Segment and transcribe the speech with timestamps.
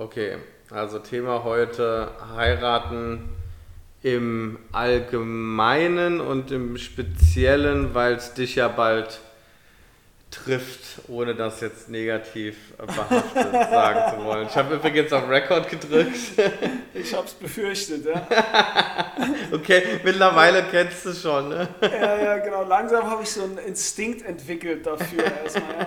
[0.00, 0.36] Okay,
[0.70, 3.30] also Thema heute heiraten
[4.04, 9.18] im Allgemeinen und im Speziellen, weil es dich ja bald
[10.30, 14.46] trifft, ohne das jetzt negativ behaftet sagen zu wollen.
[14.46, 16.14] Ich habe übrigens auf Record gedrückt.
[16.94, 18.26] Ich habe es befürchtet, ja.
[19.52, 21.68] okay, mittlerweile kennst du schon, ne?
[21.80, 22.64] Ja, ja, genau.
[22.64, 25.86] Langsam habe ich so einen Instinkt entwickelt dafür erstmal.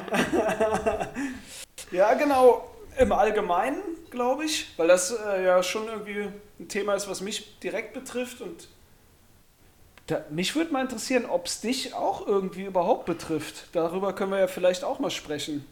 [1.92, 2.72] Ja, genau.
[2.98, 3.82] Im Allgemeinen,
[4.12, 6.28] glaube ich, weil das äh, ja schon irgendwie
[6.60, 8.68] ein Thema ist, was mich direkt betrifft und
[10.08, 13.68] da, mich würde mal interessieren, ob es dich auch irgendwie überhaupt betrifft.
[13.72, 15.66] Darüber können wir ja vielleicht auch mal sprechen.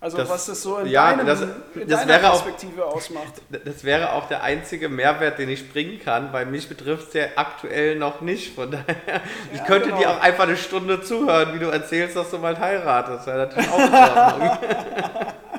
[0.00, 3.34] Also das, was das so in, ja, deinem, das, in das deiner Perspektive auch, ausmacht.
[3.64, 7.26] Das wäre auch der einzige Mehrwert, den ich bringen kann, weil mich betrifft es ja
[7.36, 8.52] aktuell noch nicht.
[8.52, 9.20] Von daher, ja,
[9.54, 10.00] ich könnte genau.
[10.00, 13.28] dir auch einfach eine Stunde zuhören, wie du erzählst, dass du mal heiratest.
[13.28, 14.58] Ja, natürlich auch.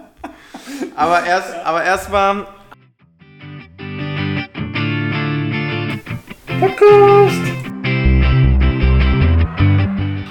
[0.95, 2.47] aber erst, aber erstmal.
[6.59, 7.41] Podcast!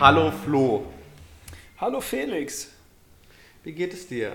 [0.00, 0.84] Hallo Flo.
[1.78, 2.70] Hallo Felix.
[3.62, 4.33] Wie geht es dir?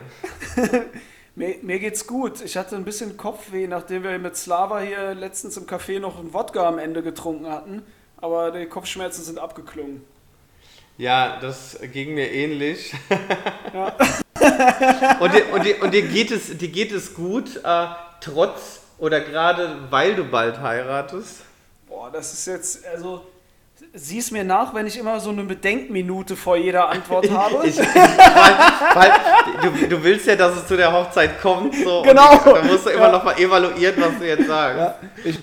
[1.36, 2.42] mir, mir geht's gut.
[2.42, 6.34] Ich hatte ein bisschen Kopfweh, nachdem wir mit Slava hier letztens im Café noch einen
[6.34, 7.84] Wodka am Ende getrunken hatten.
[8.18, 10.04] Aber die Kopfschmerzen sind abgeklungen.
[10.98, 12.94] Ja, das ging mir ähnlich.
[13.74, 13.96] Ja.
[15.20, 17.88] und, dir, und, dir, und dir, geht es, dir geht es gut, äh,
[18.20, 21.44] trotz oder gerade weil du bald heiratest?
[21.88, 23.24] Boah, das ist jetzt, also
[23.94, 27.68] Sieh es mir nach, wenn ich immer so eine Bedenkminute vor jeder Antwort habe.
[27.68, 29.12] ich, ich, weil,
[29.62, 31.76] du, du, willst ja, dass es zu der Hochzeit kommt.
[31.76, 32.38] So, genau.
[32.44, 33.12] Da musst du immer ja.
[33.12, 34.80] noch mal evaluieren, was du jetzt sagst.
[34.80, 34.96] Ja.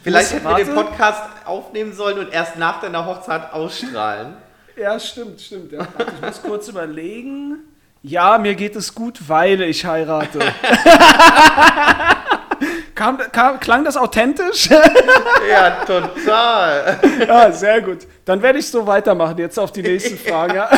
[0.02, 4.36] Vielleicht hätten wir den Podcast aufnehmen sollen und erst nach deiner Hochzeit ausstrahlen.
[4.76, 5.72] Ja, stimmt, stimmt.
[5.72, 5.86] Ja.
[5.98, 7.58] Ich muss kurz überlegen.
[8.02, 10.40] Ja, mir geht es gut, weil ich heirate.
[12.94, 14.70] Kam, kam, klang das authentisch?
[15.50, 17.00] ja, total.
[17.26, 18.06] Ja, sehr gut.
[18.24, 20.54] Dann werde ich so weitermachen, jetzt auf die nächsten Fragen.
[20.54, 20.70] Ja.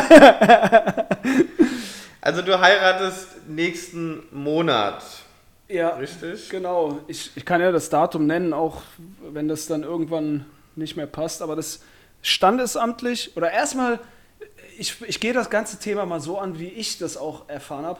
[2.19, 5.03] Also du heiratest nächsten Monat.
[5.67, 6.49] Ja, richtig.
[6.49, 6.99] Genau.
[7.07, 8.81] Ich, ich kann ja das Datum nennen, auch
[9.31, 11.41] wenn das dann irgendwann nicht mehr passt.
[11.41, 11.81] Aber das
[12.21, 13.99] standesamtlich, oder erstmal,
[14.77, 17.99] ich, ich gehe das ganze Thema mal so an, wie ich das auch erfahren habe.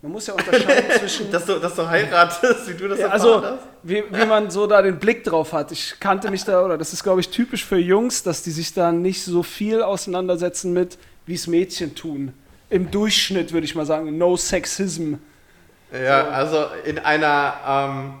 [0.00, 1.32] Man muss ja unterscheiden zwischen.
[1.32, 3.42] dass, du, dass du heiratest, wie du das ja, Also,
[3.82, 5.72] wie, wie man so da den Blick drauf hat.
[5.72, 8.72] Ich kannte mich da, oder das ist, glaube ich, typisch für Jungs, dass die sich
[8.74, 12.32] da nicht so viel auseinandersetzen mit, wie es Mädchen tun.
[12.70, 15.14] Im Durchschnitt würde ich mal sagen, no Sexism.
[15.92, 16.30] Ja, so.
[16.30, 18.14] also in einer ähm,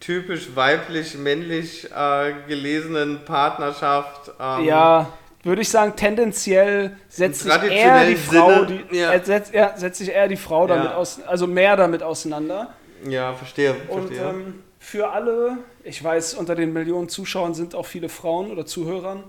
[0.00, 4.32] typisch weiblich-männlich äh, gelesenen Partnerschaft.
[4.40, 5.12] Ähm, ja
[5.44, 9.12] würde ich sagen, tendenziell setzt sich eher die Frau, die, ja.
[9.12, 10.96] äh, setzt, ja, setzt sich eher die Frau damit ja.
[10.96, 12.74] aus, also mehr damit auseinander.
[13.08, 13.74] Ja, verstehe.
[13.88, 18.66] Und Ähm, für alle, ich weiß, unter den Millionen Zuschauern sind auch viele Frauen oder
[18.66, 19.22] Zuhörern,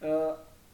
[0.00, 0.06] äh,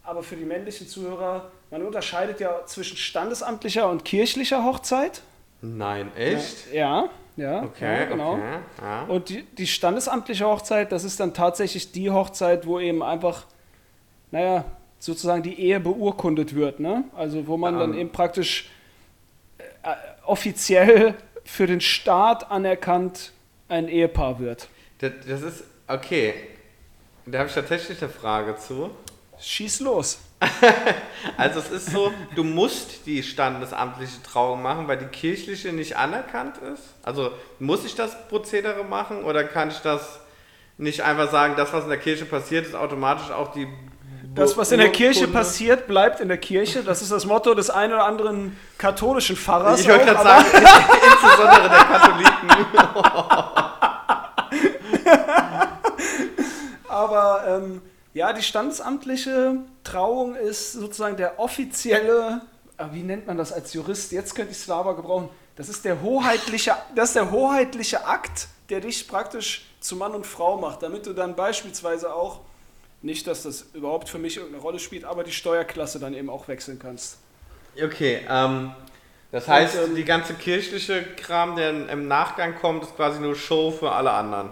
[0.02, 5.22] aber für die männlichen Zuhörer, man unterscheidet ja zwischen standesamtlicher und kirchlicher Hochzeit.
[5.62, 6.72] Nein, echt?
[6.72, 8.34] Ja, ja, okay, ja, genau.
[8.34, 9.02] Okay, ja.
[9.04, 13.46] Und die, die standesamtliche Hochzeit, das ist dann tatsächlich die Hochzeit, wo eben einfach
[14.34, 14.64] naja,
[14.98, 16.80] sozusagen die Ehe beurkundet wird.
[16.80, 17.04] Ne?
[17.16, 17.80] Also wo man ja.
[17.80, 18.68] dann eben praktisch
[19.58, 19.94] äh,
[20.26, 21.14] offiziell
[21.44, 23.32] für den Staat anerkannt
[23.68, 24.68] ein Ehepaar wird.
[24.98, 26.34] Das, das ist, okay,
[27.26, 28.90] da habe ich tatsächlich eine Frage zu.
[29.38, 30.18] Schieß los.
[31.36, 36.58] also es ist so, du musst die standesamtliche Trauung machen, weil die kirchliche nicht anerkannt
[36.58, 36.82] ist.
[37.02, 40.20] Also muss ich das Prozedere machen oder kann ich das
[40.76, 43.68] nicht einfach sagen, das, was in der Kirche passiert, ist automatisch auch die
[44.34, 46.82] das, was in der Kirche passiert, bleibt in der Kirche.
[46.82, 49.80] Das ist das Motto des einen oder anderen katholischen Pfarrers.
[49.80, 50.44] Ich wollte gerade sagen,
[51.12, 52.50] insbesondere der Katholiken.
[56.88, 57.80] Aber ähm,
[58.14, 62.40] ja, die standesamtliche Trauung ist sozusagen der offizielle,
[62.78, 64.12] äh, wie nennt man das als Jurist?
[64.12, 65.28] Jetzt könnte ich Slava gebrauchen.
[65.56, 70.26] Das ist der hoheitliche, das ist der hoheitliche Akt, der dich praktisch zu Mann und
[70.26, 72.40] Frau macht, damit du dann beispielsweise auch
[73.02, 76.48] nicht, dass das überhaupt für mich irgendeine Rolle spielt, aber die Steuerklasse dann eben auch
[76.48, 77.18] wechseln kannst.
[77.82, 78.72] Okay, ähm,
[79.30, 83.34] das heißt, Und, ähm, die ganze kirchliche Kram, der im Nachgang kommt, ist quasi nur
[83.34, 84.50] Show für alle anderen.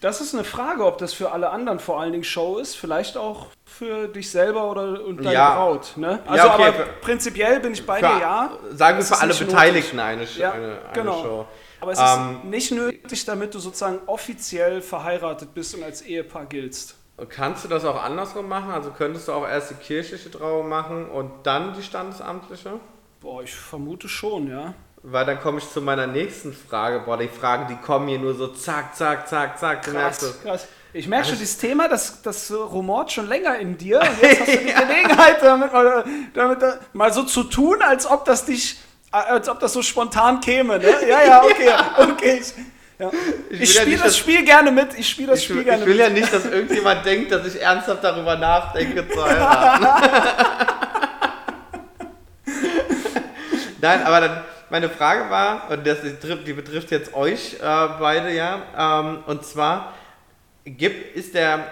[0.00, 3.16] Das ist eine Frage, ob das für alle anderen vor allen Dingen Show ist, vielleicht
[3.16, 5.54] auch für dich selber oder und deine ja.
[5.54, 5.96] Braut.
[5.96, 6.20] Ne?
[6.26, 6.68] Also ja, okay.
[6.68, 8.58] aber prinzipiell bin ich bei für, dir, ja.
[8.72, 11.22] Sagen wir für alle Beteiligten eine, ja, eine, eine genau.
[11.22, 11.46] Show.
[11.80, 16.46] Aber es ähm, ist nicht nötig, damit du sozusagen offiziell verheiratet bist und als Ehepaar
[16.46, 16.96] giltst.
[17.28, 18.70] Kannst du das auch andersrum machen?
[18.72, 22.80] Also könntest du auch erst die kirchliche Trauung machen und dann die standesamtliche?
[23.20, 24.74] Boah, ich vermute schon, ja.
[25.06, 27.00] Weil dann komme ich zu meiner nächsten Frage.
[27.00, 29.82] Boah, die Fragen, die kommen hier nur so zack, zack, zack, zack.
[29.82, 30.42] du merkst Krass, es.
[30.42, 30.66] krass.
[30.94, 34.00] Ich merke schon, dieses Thema, das, das rumort schon länger in dir.
[34.00, 38.06] Und jetzt hast du die Gelegenheit, damit mal, damit da- mal so zu tun, als
[38.06, 38.78] ob das dich,
[39.10, 40.78] als ob das so spontan käme.
[40.78, 40.94] Ne?
[41.08, 41.70] Ja, ja, okay,
[42.12, 42.40] okay.
[42.40, 42.54] Ich,
[42.98, 43.10] ja.
[43.50, 44.96] Ich ich ja spiele nicht, das dass- Spiel gerne mit.
[44.96, 46.02] Ich spiele das Ich, Spiel will- gerne ich will mit.
[46.06, 49.86] ja nicht, dass irgendjemand denkt, dass ich ernsthaft darüber nachdenke zu heiraten.
[53.80, 58.32] Nein, aber dann, meine Frage war, und das betrifft, die betrifft jetzt euch äh, beide,
[58.32, 59.92] ja, ähm, und zwar,
[60.64, 61.66] gibt, ist der,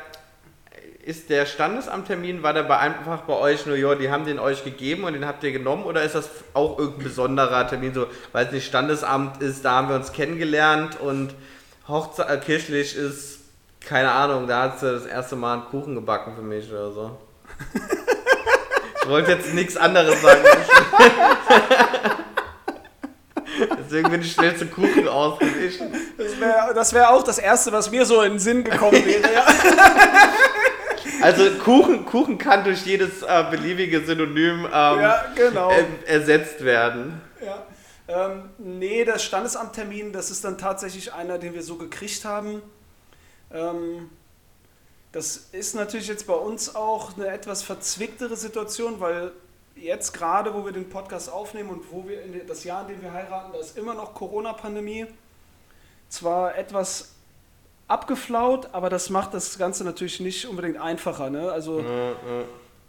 [1.05, 4.65] ist der Standesamttermin, war der bei einfach bei euch nur, ja, die haben den euch
[4.65, 8.47] gegeben und den habt ihr genommen, oder ist das auch irgendein besonderer Termin, so, weil
[8.47, 11.35] es nicht Standesamt ist, da haben wir uns kennengelernt und
[11.89, 13.41] Hochzeit, äh, kirchlich ist,
[13.81, 17.19] keine Ahnung, da hat sie das erste Mal einen Kuchen gebacken für mich oder so.
[19.03, 20.45] Ich wollte jetzt nichts anderes sagen.
[23.79, 25.93] Deswegen bin ich schnell zu Kuchen ausgewichen.
[26.17, 29.33] Das wäre das wär auch das Erste, was mir so in den Sinn gekommen wäre.
[29.33, 29.47] Ja.
[31.21, 35.71] Also Kuchen, Kuchen kann durch jedes äh, beliebige Synonym ähm, Ja, genau.
[35.71, 37.21] äh, ersetzt werden.
[37.45, 37.65] Ja.
[38.09, 42.61] Ähm, nee, der Standesamttermin, das ist dann tatsächlich einer, den wir so gekriegt haben.
[43.53, 44.11] Ähm,
[45.13, 49.31] das ist natürlich jetzt bei uns auch eine etwas verzwicktere Situation, weil
[49.77, 53.03] jetzt gerade, wo wir den Podcast aufnehmen und wo wir in das Jahr, in dem
[53.03, 55.07] wir heiraten, da ist immer noch Corona-Pandemie.
[56.09, 57.13] Zwar etwas
[57.89, 61.31] abgeflaut, aber das macht das Ganze natürlich nicht unbedingt einfacher.
[61.31, 61.51] Ne?
[61.51, 62.15] Also Äh, äh.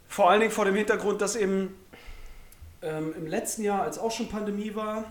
[0.08, 1.74] vor allen Dingen vor dem Hintergrund, dass eben
[2.82, 5.04] ähm, im letzten Jahr, als auch schon Pandemie war,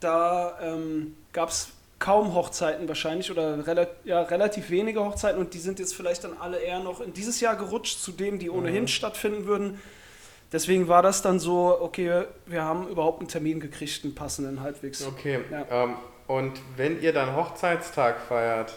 [0.00, 1.68] da ähm, gab es
[1.98, 6.36] kaum Hochzeiten wahrscheinlich oder rela ja, relativ wenige Hochzeiten und die sind jetzt vielleicht dann
[6.38, 9.80] alle eher noch in dieses Jahr gerutscht zu denen, die ohnehin stattfinden würden.
[10.52, 15.04] Deswegen war das dann so, okay, wir haben überhaupt einen Termin gekriegt, einen passenden halbwegs.
[15.06, 15.40] Okay.
[15.50, 15.64] Ja.
[15.84, 15.94] Ähm,
[16.26, 18.72] und wenn ihr dann Hochzeitstag feiert,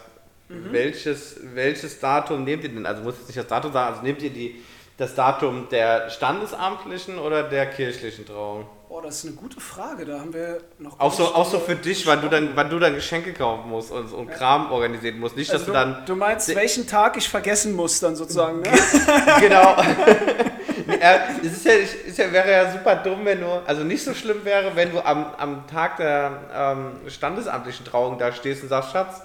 [0.48, 0.72] Mhm.
[0.72, 2.86] welches, welches Datum nehmt ihr denn?
[2.86, 4.62] Also muss jetzt nicht das Datum sagen, also nehmt ihr die,
[4.96, 8.64] das Datum der standesamtlichen oder der kirchlichen Trauung?
[8.88, 11.74] Oh, das ist eine gute Frage, da haben wir noch Auch so, auch so für
[11.74, 15.36] dich, wann du dann, wann du dann Geschenke kaufen musst und, und Kram organisieren musst.
[15.36, 18.70] Nicht, dass Also du dann du meinst, welchen Tag ich vergessen muss dann sozusagen, ne?
[19.40, 19.74] genau.
[20.88, 24.14] Ja, es ist ja, ist ja, wäre ja super dumm, wenn du, also nicht so
[24.14, 28.92] schlimm wäre, wenn du am, am Tag der ähm, standesamtlichen Trauung da stehst und sagst,
[28.92, 29.22] Schatz,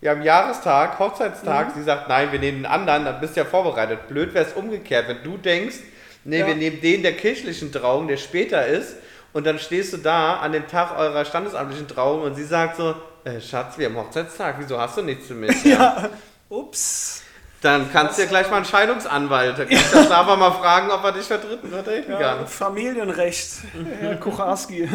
[0.00, 1.72] wir haben Jahrestag, Hochzeitstag.
[1.74, 4.08] Sie sagt, nein, wir nehmen den anderen, dann bist du ja vorbereitet.
[4.08, 5.76] Blöd wäre es umgekehrt, wenn du denkst,
[6.24, 6.46] nee, Ja.
[6.46, 8.96] wir nehmen den der kirchlichen Trauung, der später ist,
[9.32, 12.94] und dann stehst du da an dem Tag eurer standesamtlichen Trauung und sie sagt so,
[13.24, 15.64] äh, Schatz, wir haben Hochzeitstag, wieso hast du nichts für mich?
[15.64, 16.10] Ja.
[16.48, 17.23] Ups.
[17.64, 19.58] Dann kannst du ja gleich mal einen Scheidungsanwalt.
[19.58, 22.46] Dann kannst du das aber mal fragen, ob er dich vertreten, vertreten Ja, kann.
[22.46, 23.62] Familienrecht,
[24.00, 24.86] Herr Kucharski.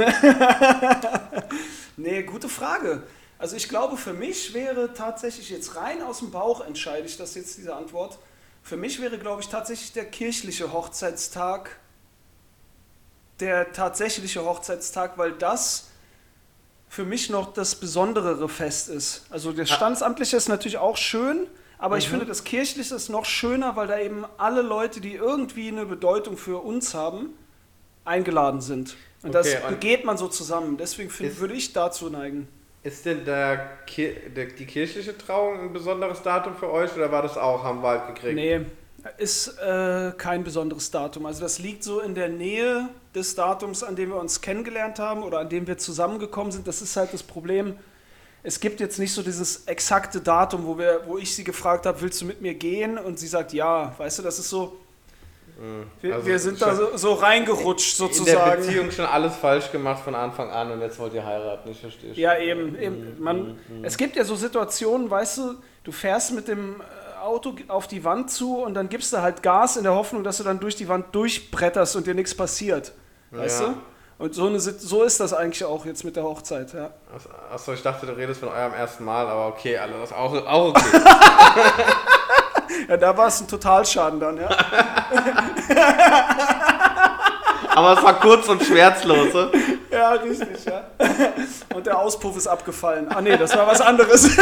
[1.98, 3.01] nee, gute Frage.
[3.39, 7.33] Also ich glaube, für mich wäre tatsächlich jetzt rein aus dem Bauch entscheide ich das
[7.33, 8.19] jetzt, diese Antwort.
[8.62, 11.71] Für mich wäre, glaube ich, tatsächlich der kirchliche Hochzeitstag
[13.39, 15.88] der tatsächliche Hochzeitstag, weil das
[16.88, 19.25] für mich noch das besonderere Fest ist.
[19.30, 21.48] Also der standesamtliche ist natürlich auch schön,
[21.79, 25.69] aber ich finde das kirchliche ist noch schöner, weil da eben alle Leute, die irgendwie
[25.69, 27.29] eine Bedeutung für uns haben,
[28.05, 28.95] eingeladen sind.
[29.23, 30.77] Und Okay, das und- geht man so zusammen.
[30.77, 32.47] Deswegen find, würde ich dazu neigen.
[32.83, 33.69] Ist denn der,
[34.35, 37.89] der, die kirchliche Trauung ein besonderes Datum für euch oder war das auch, haben wir
[37.89, 38.35] halt gekriegt?
[38.35, 38.61] Nee,
[39.18, 41.25] ist äh, kein besonderes Datum.
[41.25, 45.23] Also das liegt so in der Nähe des Datums, an dem wir uns kennengelernt haben
[45.23, 46.68] oder an dem wir zusammengekommen sind.
[46.68, 47.75] Das ist halt das Problem.
[48.41, 51.99] Es gibt jetzt nicht so dieses exakte Datum, wo, wir, wo ich sie gefragt habe,
[52.01, 52.97] willst du mit mir gehen?
[52.97, 53.93] Und sie sagt ja.
[53.97, 54.77] Weißt du, das ist so,
[56.01, 58.61] wir, Also wir sind da so, so reingerutscht In der sozusagen.
[58.61, 62.13] Beziehung schon alles falsch gemacht von Anfang an und jetzt wollt ihr heiraten, ich verstehe.
[62.13, 62.79] Ja, eben.
[62.79, 63.21] eben.
[63.21, 67.87] Man, Es gibt ja so Situationen, weißt du, du fährst mit dem äh, Auto auf
[67.87, 70.61] die Wand zu und dann gibst du halt Gas in der Hoffnung, dass du dann
[70.61, 72.93] durch die Wand durchbretterst und dir nichts passiert.
[73.31, 73.67] Weißt Ja.
[73.67, 73.73] du?
[74.19, 76.73] Und so, eine, so ist das eigentlich auch jetzt mit der Hochzeit.
[76.73, 76.90] Ja.
[77.54, 80.66] Achso, ich dachte, du redest von eurem ersten Mal, aber okay, alles das auch, auch
[80.71, 80.81] okay.
[82.90, 84.49] ja, da war es ein Totalschaden dann, ja.
[87.76, 89.33] aber es war kurz und schmerzlos.
[89.33, 89.52] ne?
[89.90, 90.83] Ja, richtig, ja.
[91.73, 93.07] Und der Auspuff ist abgefallen.
[93.09, 94.38] Ah, nee, das war was anderes.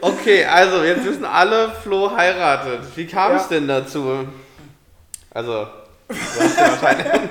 [0.00, 2.80] Okay, also jetzt wissen alle, Flo heiratet.
[2.96, 3.48] Wie kam es Ja.
[3.50, 4.26] denn dazu?
[5.36, 5.66] Also,
[6.08, 7.06] wahrscheinlich.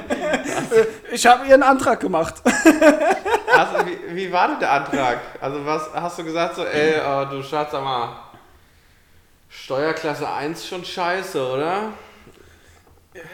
[1.11, 2.35] Ich habe ihr einen Antrag gemacht.
[2.45, 5.19] Hast, wie, wie war denn der Antrag?
[5.41, 6.55] Also, was hast du gesagt?
[6.55, 8.15] So, ey, äh, du Schatz, sag mal,
[9.49, 11.93] Steuerklasse 1 schon scheiße, oder?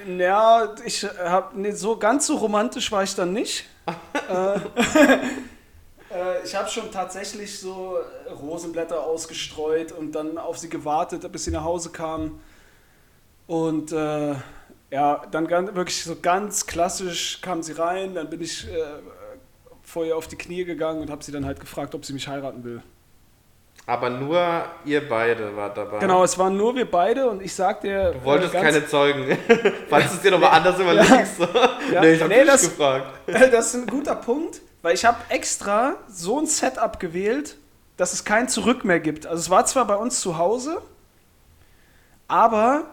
[0.08, 3.66] Ja, ich habe nee, so ganz so romantisch war ich dann nicht.
[4.30, 7.98] äh, äh, ich habe schon tatsächlich so
[8.42, 12.40] Rosenblätter ausgestreut und dann auf sie gewartet, bis sie nach Hause kam.
[13.48, 14.36] Und äh,
[14.92, 18.84] ja, dann ganz, wirklich so ganz klassisch kam sie rein, dann bin ich äh,
[19.82, 22.28] vor ihr auf die Knie gegangen und habe sie dann halt gefragt, ob sie mich
[22.28, 22.84] heiraten will.
[23.88, 26.00] Aber nur ihr beide wart dabei.
[26.00, 28.12] Genau, es waren nur wir beide und ich sagte dir.
[28.12, 29.38] Du wolltest keine Zeugen.
[29.90, 31.40] Falls du es dir nochmal anders überlegst.
[31.40, 31.48] Ja.
[31.92, 32.02] ja.
[32.02, 33.08] Nee, ich habe nee, das, gefragt.
[33.52, 37.58] Das ist ein guter Punkt, weil ich habe extra so ein Setup gewählt,
[37.98, 39.26] dass es kein Zurück mehr gibt.
[39.26, 40.82] Also es war zwar bei uns zu Hause,
[42.28, 42.86] aber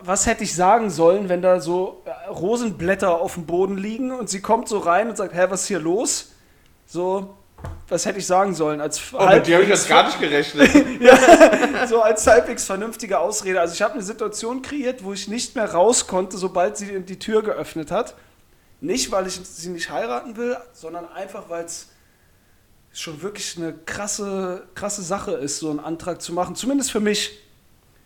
[0.00, 4.28] was hätte ich sagen sollen, wenn da so äh, Rosenblätter auf dem Boden liegen und
[4.28, 6.32] sie kommt so rein und sagt, hä, was ist hier los?
[6.86, 7.34] So,
[7.88, 8.80] was hätte ich sagen sollen?
[8.80, 10.70] Als oh, mit dir habe ich jetzt gar nicht gerechnet.
[11.00, 13.60] ja, so als halbwegs vernünftige Ausrede.
[13.60, 17.18] Also ich habe eine Situation kreiert, wo ich nicht mehr raus konnte, sobald sie die
[17.18, 18.14] Tür geöffnet hat.
[18.80, 21.88] Nicht, weil ich sie nicht heiraten will, sondern einfach, weil es
[22.92, 26.56] schon wirklich eine krasse, krasse Sache ist, so einen Antrag zu machen.
[26.56, 27.38] Zumindest für mich.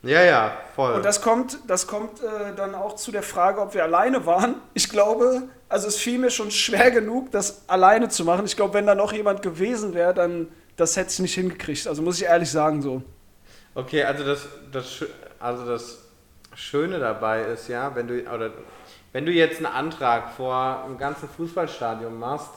[0.07, 0.95] Ja, ja, voll.
[0.95, 4.57] Und das kommt, das kommt äh, dann auch zu der Frage, ob wir alleine waren.
[4.75, 8.47] Ich glaube, also es fiel mir schon schwer genug, das alleine zu machen.
[8.47, 11.87] Ich glaube, wenn da noch jemand gewesen wäre, dann das hätte ich nicht hingekriegt.
[11.87, 13.03] Also muss ich ehrlich sagen so.
[13.75, 15.05] Okay, also das, das,
[15.39, 15.99] also das
[16.55, 18.51] Schöne dabei ist ja, wenn du, oder
[19.13, 22.51] wenn du jetzt einen Antrag vor einem ganzen Fußballstadion machst,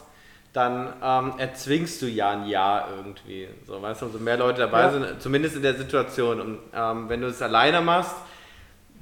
[0.53, 3.48] dann ähm, erzwingst du ja ein Ja irgendwie.
[3.68, 4.91] So, weißt du, umso mehr Leute dabei ja.
[4.91, 6.41] sind, zumindest in der Situation.
[6.41, 8.15] Und ähm, wenn du es alleine machst,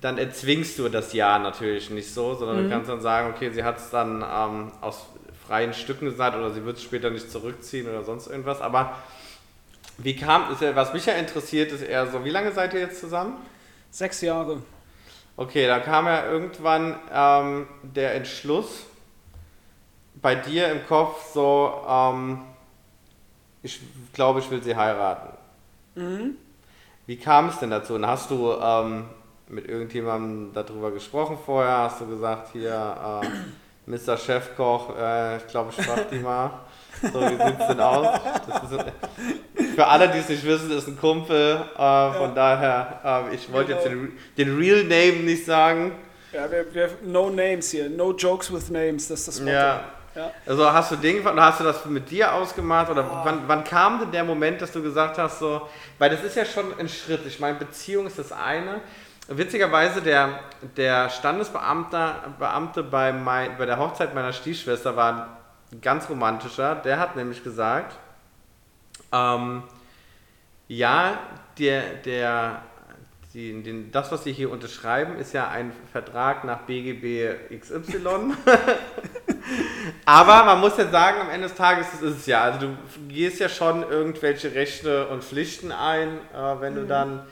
[0.02, 2.64] dann erzwingst du das Ja natürlich nicht so, sondern mhm.
[2.64, 5.06] du kannst dann sagen, okay, sie hat es dann ähm, aus
[5.48, 8.62] freien Stücken gesagt oder sie wird es später nicht zurückziehen oder sonst irgendwas.
[8.62, 8.96] Aber
[9.98, 12.82] wie kam, ist ja, was mich ja interessiert, ist eher so, wie lange seid ihr
[12.82, 13.38] jetzt zusammen?
[13.90, 14.62] Sechs Jahre.
[15.38, 18.86] Okay, da kam ja irgendwann ähm, der Entschluss,
[20.22, 22.42] bei dir im Kopf so, ähm,
[23.64, 23.80] ich
[24.14, 25.38] glaube, ich will sie heiraten.
[25.96, 26.38] Mhm.
[27.06, 27.96] Wie kam es denn dazu?
[27.96, 29.06] Und hast du ähm,
[29.48, 31.78] mit irgendjemandem darüber gesprochen vorher?
[31.78, 34.18] Hast du gesagt, hier, äh, Mr.
[34.18, 36.52] Chefkoch, äh, ich glaube, ich frage die mal.
[37.02, 38.20] So, wie sieht es denn aus?
[39.56, 41.62] Ist, für alle, die es nicht wissen, ist ein Kumpel.
[41.76, 42.32] Äh, von ja.
[42.34, 43.82] daher, äh, ich wollte genau.
[43.82, 45.92] jetzt den, den Real Name nicht sagen.
[46.34, 49.54] Ja, wir, wir no names hier, no jokes with names, das ist das Motto.
[49.54, 49.84] Ja,
[50.18, 50.32] ja.
[50.46, 53.22] Also hast du Ding, hast du das mit dir ausgemacht oder oh.
[53.24, 55.70] wann, wann, kam denn der Moment, dass du gesagt hast, so,
[56.00, 57.26] weil das ist ja schon ein Schritt.
[57.26, 58.82] Ich meine, Beziehung ist das eine.
[59.28, 60.40] Witzigerweise, der,
[60.76, 65.38] der Standesbeamte Beamte bei, mein, bei der Hochzeit meiner Stiefschwester war
[65.72, 66.76] ein ganz romantischer.
[66.76, 67.96] Der hat nämlich gesagt,
[69.12, 69.64] ähm,
[70.68, 71.18] ja,
[71.60, 72.62] der, der
[73.38, 78.34] die, den, das, was Sie hier unterschreiben, ist ja ein Vertrag nach BGB XY.
[80.06, 82.42] Aber man muss ja sagen, am Ende des Tages ist es ja.
[82.42, 82.78] Also du
[83.08, 86.78] gehst ja schon irgendwelche Rechte und Pflichten ein, äh, wenn mhm.
[86.78, 87.28] du dann,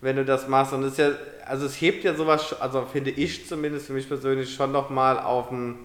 [0.00, 0.72] wenn du das machst.
[0.72, 1.10] Und es ist ja,
[1.44, 5.50] also es hebt ja sowas, also finde ich zumindest für mich persönlich schon nochmal auf
[5.50, 5.80] ein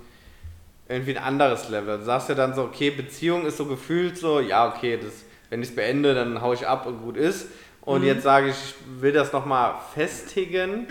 [0.88, 1.98] irgendwie ein anderes Level.
[1.98, 5.64] Du sagst ja dann so, okay, Beziehung ist so gefühlt so, ja, okay, das, wenn
[5.64, 7.48] ich es beende, dann haue ich ab und gut ist.
[7.86, 8.08] Und mhm.
[8.08, 10.88] jetzt sage ich, ich will das nochmal festigen.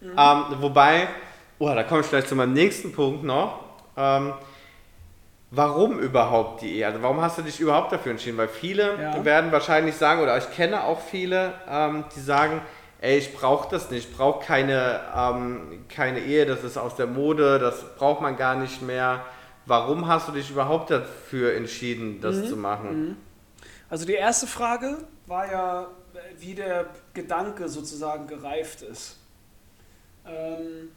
[0.00, 0.18] Mhm.
[0.18, 1.08] Ähm, wobei,
[1.58, 3.60] oh, da komme ich vielleicht zu meinem nächsten Punkt noch.
[3.96, 4.34] Ähm,
[5.50, 6.86] warum überhaupt die Ehe?
[6.86, 8.36] Also warum hast du dich überhaupt dafür entschieden?
[8.36, 9.24] Weil viele ja.
[9.24, 12.60] werden wahrscheinlich sagen, oder ich kenne auch viele, ähm, die sagen,
[13.00, 17.06] ey, ich brauche das nicht, ich brauche keine, ähm, keine Ehe, das ist aus der
[17.06, 19.24] Mode, das braucht man gar nicht mehr.
[19.66, 22.46] Warum hast du dich überhaupt dafür entschieden, das mhm.
[22.46, 23.16] zu machen?
[23.88, 25.88] Also die erste Frage war ja,
[26.38, 29.16] wie der Gedanke sozusagen gereift ist.
[30.26, 30.90] Ähm,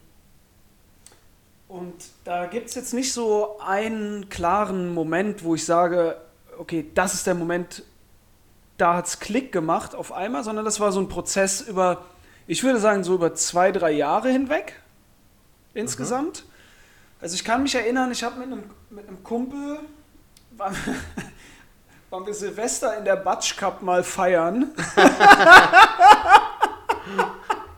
[1.68, 6.16] und da gibt es jetzt nicht so einen klaren Moment, wo ich sage,
[6.58, 7.82] okay, das ist der Moment,
[8.78, 12.06] da hat es Klick gemacht auf einmal, sondern das war so ein Prozess über,
[12.46, 14.80] ich würde sagen, so über zwei, drei Jahre hinweg
[15.74, 16.44] insgesamt.
[16.44, 16.50] Mhm.
[17.20, 19.80] Also ich kann mich erinnern, ich habe mit einem, mit einem Kumpel,
[22.10, 24.72] waren wir Silvester in der Batsch Cup mal feiern.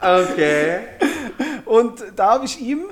[0.00, 0.86] okay.
[1.64, 2.90] Und da habe ich ihm,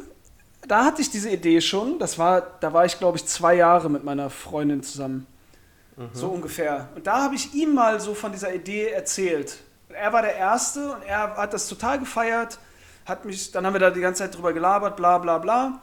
[0.67, 1.99] da hatte ich diese Idee schon.
[1.99, 5.27] Das war, da war ich glaube ich zwei Jahre mit meiner Freundin zusammen,
[5.97, 6.11] mhm.
[6.13, 6.89] so ungefähr.
[6.97, 9.59] Und da habe ich ihm mal so von dieser Idee erzählt.
[9.91, 12.59] Er war der Erste und er hat das total gefeiert.
[13.07, 15.81] Hat mich, dann haben wir da die ganze Zeit drüber gelabert, bla bla bla.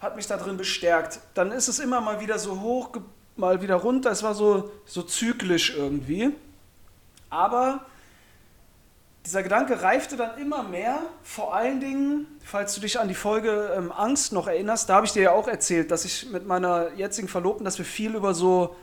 [0.00, 1.20] Hat mich da drin bestärkt.
[1.34, 4.10] Dann ist es immer mal wieder so hochgeblieben mal wieder runter.
[4.10, 6.32] Es war so, so zyklisch irgendwie.
[7.30, 7.84] Aber
[9.24, 13.72] dieser Gedanke reifte dann immer mehr, vor allen Dingen, falls du dich an die Folge
[13.76, 16.92] ähm, Angst noch erinnerst, da habe ich dir ja auch erzählt, dass ich mit meiner
[16.94, 18.76] jetzigen Verlobten, dass wir viel über so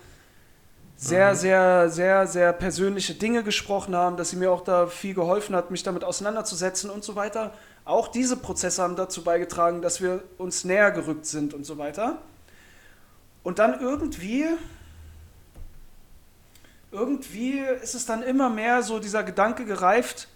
[0.98, 1.36] sehr, mhm.
[1.36, 5.72] sehr, sehr, sehr persönliche Dinge gesprochen haben, dass sie mir auch da viel geholfen hat,
[5.72, 7.54] mich damit auseinanderzusetzen und so weiter.
[7.86, 12.18] Auch diese Prozesse haben dazu beigetragen, dass wir uns näher gerückt sind und so weiter.
[13.44, 14.46] Und dann irgendwie,
[16.92, 20.30] irgendwie ist es dann immer mehr so dieser Gedanke gereift,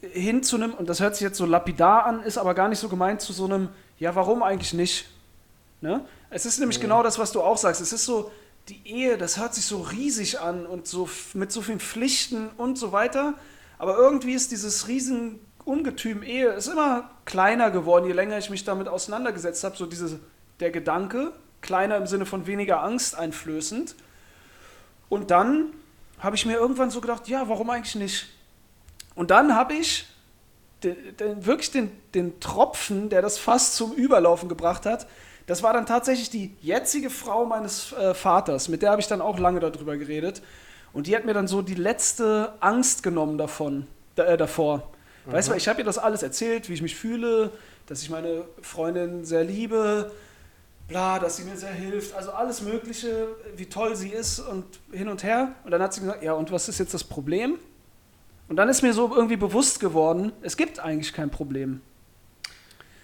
[0.00, 2.78] hin zu einem, und das hört sich jetzt so lapidar an, ist aber gar nicht
[2.78, 3.68] so gemeint, zu so einem,
[3.98, 5.08] ja, warum eigentlich nicht?
[5.80, 6.04] Ne?
[6.30, 6.82] Es ist nämlich mhm.
[6.82, 7.80] genau das, was du auch sagst.
[7.80, 8.30] Es ist so,
[8.68, 12.78] die Ehe, das hört sich so riesig an und so mit so vielen Pflichten und
[12.78, 13.34] so weiter.
[13.78, 18.64] Aber irgendwie ist dieses riesen Ungetüm Ehe ist immer kleiner geworden, je länger ich mich
[18.64, 19.76] damit auseinandergesetzt habe.
[19.76, 20.18] So diese,
[20.58, 21.32] der Gedanke,
[21.62, 23.94] kleiner im Sinne von weniger Angst einflößend.
[25.08, 25.72] Und dann
[26.18, 28.28] habe ich mir irgendwann so gedacht, ja, warum eigentlich nicht?
[29.14, 30.06] Und dann habe ich
[30.82, 35.06] den, den, wirklich den, den Tropfen, der das fast zum Überlaufen gebracht hat,
[35.46, 39.20] das war dann tatsächlich die jetzige Frau meines äh, Vaters, mit der habe ich dann
[39.20, 40.42] auch lange darüber geredet.
[40.92, 44.90] Und die hat mir dann so die letzte Angst genommen davon, äh, davor.
[45.26, 45.32] Mhm.
[45.32, 47.50] Weißt du, ich habe ihr das alles erzählt, wie ich mich fühle,
[47.86, 50.12] dass ich meine Freundin sehr liebe,
[50.92, 55.08] bla, dass sie mir sehr hilft, also alles Mögliche, wie toll sie ist und hin
[55.08, 55.52] und her.
[55.64, 57.58] Und dann hat sie gesagt, ja, und was ist jetzt das Problem?
[58.48, 61.80] Und dann ist mir so irgendwie bewusst geworden, es gibt eigentlich kein Problem.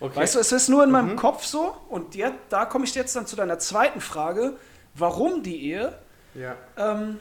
[0.00, 0.16] Okay.
[0.16, 1.16] Weißt du, es ist nur in meinem mhm.
[1.16, 1.74] Kopf so.
[1.88, 4.56] Und jetzt, da komme ich jetzt dann zu deiner zweiten Frage.
[4.94, 5.98] Warum die Ehe?
[6.34, 6.54] Ja.
[6.76, 7.18] Ähm,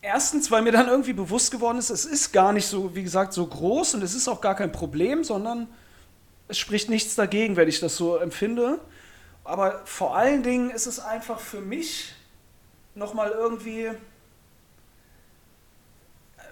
[0.00, 3.32] erstens, weil mir dann irgendwie bewusst geworden ist, es ist gar nicht so, wie gesagt,
[3.32, 5.68] so groß und es ist auch gar kein Problem, sondern
[6.48, 8.80] es spricht nichts dagegen, wenn ich das so empfinde.
[9.44, 12.14] Aber vor allen Dingen ist es einfach für mich
[12.94, 13.90] nochmal irgendwie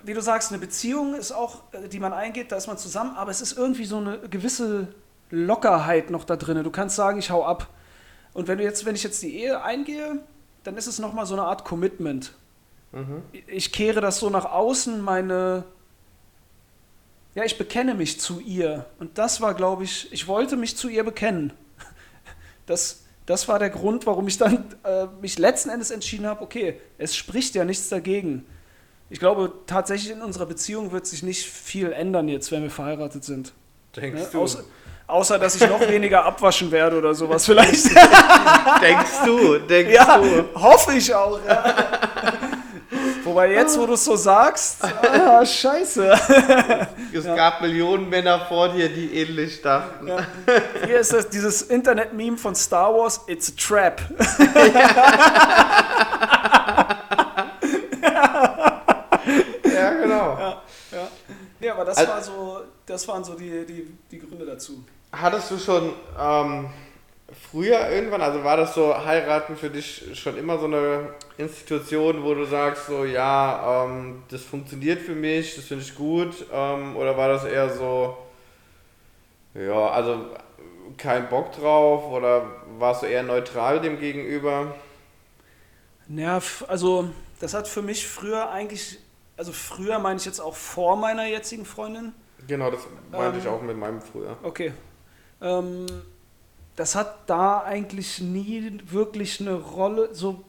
[0.05, 3.31] wie du sagst, eine Beziehung ist auch, die man eingeht, da ist man zusammen, aber
[3.31, 4.89] es ist irgendwie so eine gewisse
[5.31, 6.63] Lockerheit noch da drin.
[6.63, 7.69] Du kannst sagen, ich hau ab.
[8.35, 10.21] Und wenn du jetzt, wenn ich jetzt die Ehe eingehe,
[10.63, 12.35] dann ist es nochmal so eine Art Commitment.
[12.93, 13.23] Mhm.
[13.47, 15.64] Ich kehre das so nach außen, meine.
[17.35, 18.87] Ja, ich bekenne mich zu ihr.
[18.99, 21.53] Und das war, glaube ich, ich wollte mich zu ihr bekennen.
[22.66, 26.81] Das, das war der Grund, warum ich dann äh, mich letzten Endes entschieden habe, okay,
[26.97, 28.47] es spricht ja nichts dagegen.
[29.11, 33.23] Ich glaube, tatsächlich in unserer Beziehung wird sich nicht viel ändern jetzt, wenn wir verheiratet
[33.23, 33.53] sind.
[33.94, 34.40] Denkst ja, du?
[34.40, 34.64] Außer,
[35.07, 37.85] außer, dass ich noch weniger abwaschen werde oder sowas vielleicht.
[38.83, 39.59] denkst du?
[39.59, 40.47] Denkst ja, du?
[40.55, 41.38] hoffe ich auch.
[41.47, 42.01] Ja.
[43.35, 46.12] Wobei jetzt, wo du es so sagst, ah, scheiße.
[47.12, 47.35] Es ja.
[47.35, 50.07] gab Millionen Männer vor dir, die ähnlich dachten.
[50.07, 50.25] Ja.
[50.87, 54.01] Hier ist das, dieses Internet-Meme von Star Wars, It's a Trap.
[59.64, 60.38] ja, genau.
[60.38, 61.09] Ja, ja.
[61.59, 64.85] Nee, aber das, also, war so, das waren so die, die, die Gründe dazu.
[65.11, 66.70] Hattest du schon ähm,
[67.51, 72.35] früher irgendwann, also war das so heiraten für dich schon immer so eine Institution, wo
[72.35, 77.16] du sagst, so ja, ähm, das funktioniert für mich, das finde ich gut, ähm, oder
[77.16, 78.16] war das eher so,
[79.55, 80.27] ja, also
[80.97, 82.47] kein Bock drauf oder
[82.79, 84.75] warst du eher neutral dem gegenüber?
[86.09, 87.09] Ja, also
[87.40, 88.99] das hat für mich früher eigentlich
[89.37, 92.12] also früher meine ich jetzt auch vor meiner jetzigen Freundin.
[92.47, 94.37] Genau, das meinte ähm, ich auch mit meinem früher.
[94.42, 94.73] Okay.
[95.40, 95.87] Ähm,
[96.77, 100.45] das hat da eigentlich nie wirklich eine Rolle, so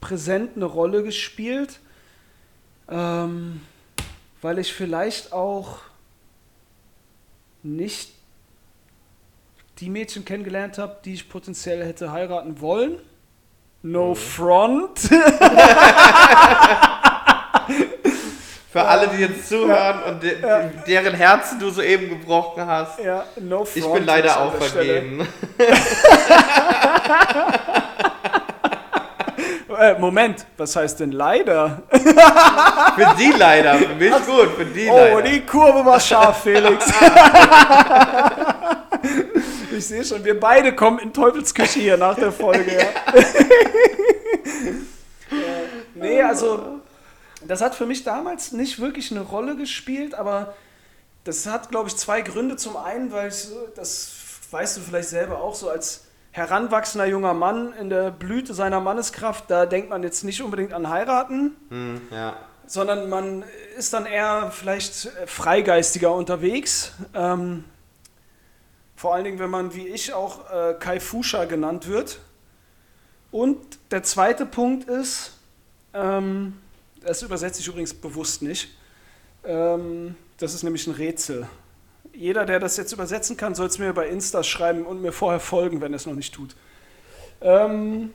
[0.00, 1.80] präsent eine Rolle gespielt,
[2.88, 3.62] ähm,
[4.42, 5.78] weil ich vielleicht auch
[7.62, 8.12] nicht
[9.78, 12.98] die Mädchen kennengelernt habe, die ich potenziell hätte heiraten wollen.
[13.82, 14.16] No mhm.
[14.16, 15.10] front.
[18.74, 18.86] Für ja.
[18.86, 20.62] alle, die jetzt zuhören und de ja.
[20.84, 22.98] deren Herzen du soeben gebrochen hast.
[22.98, 25.28] Ja, no Ich bin leider auch vergeben.
[29.76, 31.82] Äh, Moment, was heißt denn leider?
[31.90, 35.16] für die leider, für mich also, gut, für die oh, leider.
[35.16, 36.86] Oh, die Kurve war scharf, Felix.
[39.76, 42.70] ich sehe schon, wir beide kommen in Teufelsküche hier nach der Folge.
[42.72, 42.86] Ja.
[45.96, 46.83] nee, also
[47.46, 50.54] das hat für mich damals nicht wirklich eine Rolle gespielt, aber
[51.24, 52.56] das hat, glaube ich, zwei Gründe.
[52.56, 54.12] Zum einen, weil ich, das
[54.50, 59.50] weißt du vielleicht selber auch so als heranwachsender junger Mann in der Blüte seiner Manneskraft,
[59.50, 62.36] da denkt man jetzt nicht unbedingt an heiraten, hm, ja.
[62.66, 63.44] sondern man
[63.78, 66.92] ist dann eher vielleicht freigeistiger unterwegs.
[67.14, 67.64] Ähm,
[68.96, 72.18] vor allen Dingen, wenn man wie ich auch äh, Kai Fusha genannt wird.
[73.30, 73.58] Und
[73.90, 75.38] der zweite Punkt ist,
[75.92, 76.58] ähm,
[77.04, 78.76] das übersetze ich übrigens bewusst nicht.
[79.44, 81.46] Ähm, das ist nämlich ein Rätsel.
[82.12, 85.40] Jeder, der das jetzt übersetzen kann, soll es mir bei Insta schreiben und mir vorher
[85.40, 86.54] folgen, wenn er es noch nicht tut.
[87.40, 88.12] Ähm,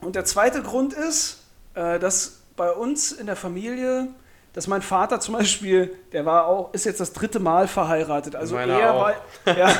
[0.00, 1.42] und der zweite Grund ist,
[1.74, 4.08] äh, dass bei uns in der Familie,
[4.52, 8.34] dass mein Vater zum Beispiel, der war auch, ist jetzt das dritte Mal verheiratet.
[8.34, 9.00] Also Meiner er auch.
[9.00, 9.72] war, ja,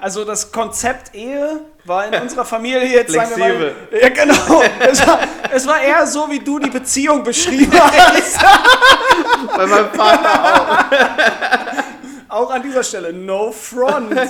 [0.00, 5.06] also das Konzept Ehe war in unserer Familie jetzt, sagen wir mal, ja genau, es
[5.06, 5.18] war,
[5.52, 8.38] es war eher so, wie du die Beziehung beschrieben hast.
[9.56, 10.84] Bei meinem Vater auch.
[12.30, 14.12] Auch an dieser Stelle, no front.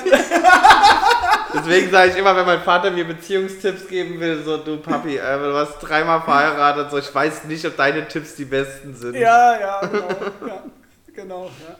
[1.55, 5.39] Deswegen sage ich immer, wenn mein Vater mir Beziehungstipps geben will, so du Papi, äh,
[5.39, 9.15] du warst dreimal verheiratet, so ich weiß nicht, ob deine Tipps die besten sind.
[9.15, 10.09] Ja, ja, genau.
[10.47, 10.63] Ja,
[11.13, 11.77] genau ja.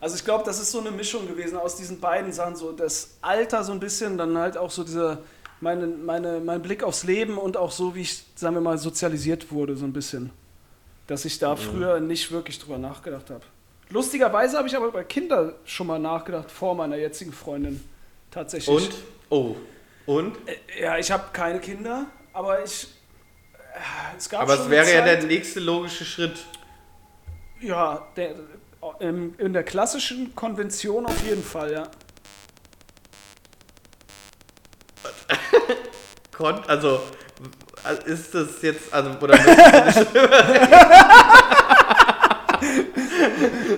[0.00, 3.16] Also ich glaube, das ist so eine Mischung gewesen aus diesen beiden Sachen, so das
[3.20, 5.18] Alter so ein bisschen, dann halt auch so dieser,
[5.60, 9.50] meine, meine, mein Blick aufs Leben und auch so, wie ich, sagen wir mal, sozialisiert
[9.50, 10.30] wurde, so ein bisschen.
[11.08, 13.42] Dass ich da früher nicht wirklich drüber nachgedacht habe.
[13.90, 17.82] Lustigerweise habe ich aber über Kinder schon mal nachgedacht, vor meiner jetzigen Freundin.
[18.30, 18.68] Tatsächlich.
[18.68, 18.90] Und?
[19.30, 19.56] Oh.
[20.06, 20.36] Und?
[20.48, 22.88] Äh, Ja, ich habe keine Kinder, aber ich.
[23.54, 26.44] äh, Es gab Aber es wäre eine ja Zeit, der nächste logische Schritt.
[27.60, 28.34] Ja, der,
[29.00, 31.88] in, in der klassischen Konvention auf jeden Fall, ja.
[36.36, 37.00] Kon also,
[38.06, 39.36] ist das jetzt, also, oder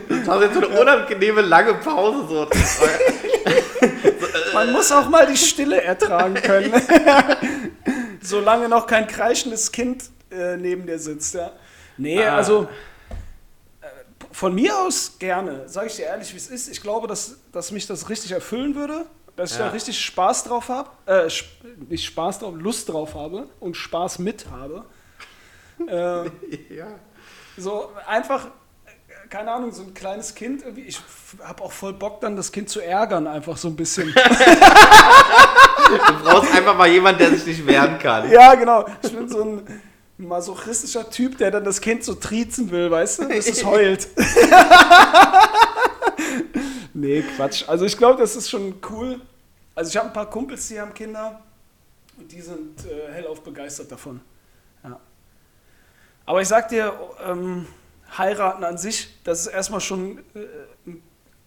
[0.08, 2.26] Das war jetzt so eine unangenehme lange Pause.
[2.28, 2.48] So.
[4.64, 6.72] Man muss auch mal die Stille ertragen können.
[8.22, 11.52] Solange noch kein kreischendes Kind äh, neben dir sitzt, ja.
[11.96, 12.36] Nee, Ah.
[12.36, 12.68] also
[13.80, 13.86] äh,
[14.32, 16.68] von mir aus gerne, sage ich dir ehrlich, wie es ist.
[16.68, 19.66] Ich glaube, dass, dass mich das richtig erfüllen würde, dass ich Ja.
[19.66, 21.28] da richtig Spaß drauf habe, äh,
[21.88, 24.84] nicht Spaß drauf, Lust drauf habe und Spaß mit habe.
[25.88, 26.86] äh, ja.
[27.56, 28.48] So einfach,
[29.30, 30.82] keine Ahnung, so ein kleines Kind irgendwie.
[30.82, 31.00] Ich
[31.42, 34.14] habe auch voll Bock dann, das Kind zu ärgern, einfach so ein bisschen.
[35.90, 38.30] Du brauchst einfach mal jemanden, der sich nicht wehren kann.
[38.30, 38.86] ja, genau.
[39.02, 39.82] Ich bin so ein
[40.18, 44.06] masochistischer Typ, der dann das Kind so triezen will, weißt du, bis es heult.
[46.94, 47.64] nee, Quatsch.
[47.66, 49.20] Also ich glaube, das ist schon cool.
[49.74, 51.40] Also ich habe ein paar Kumpels, die haben Kinder
[52.16, 54.20] und die sind äh, hellauf begeistert davon.
[54.84, 55.00] Ja.
[56.24, 56.92] Aber ich sag dir,
[57.26, 57.66] ähm,
[58.16, 60.92] heiraten an sich, das ist erstmal schon äh,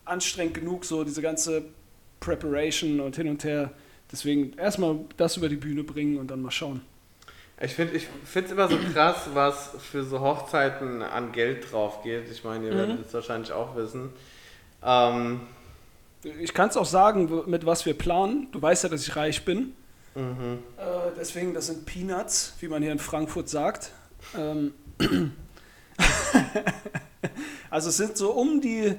[0.05, 1.63] anstrengend genug, so diese ganze
[2.19, 3.71] Preparation und hin und her.
[4.11, 6.81] Deswegen erstmal das über die Bühne bringen und dann mal schauen.
[7.61, 12.29] Ich finde es immer so krass, was für so Hochzeiten an Geld drauf geht.
[12.29, 14.09] Ich meine, ihr werdet es wahrscheinlich auch wissen.
[14.83, 15.41] Ähm,
[16.23, 18.47] Ich kann es auch sagen, mit was wir planen.
[18.51, 19.73] Du weißt ja, dass ich reich bin.
[20.15, 20.59] mhm.
[20.77, 23.91] Äh, deswegen, das sind Peanuts, wie man hier in Frankfurt sagt.
[24.37, 24.73] Ähm
[27.69, 28.95] also es sind so um die,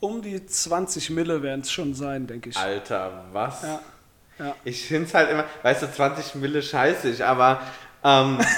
[0.00, 2.56] um die 20 Mille werden es schon sein, denke ich.
[2.56, 3.62] Alter, was?
[3.62, 3.80] Ja,
[4.38, 4.54] ja.
[4.64, 7.60] Ich finde es halt immer, weißt du, 20 Mille scheißig, aber
[8.04, 8.38] ähm,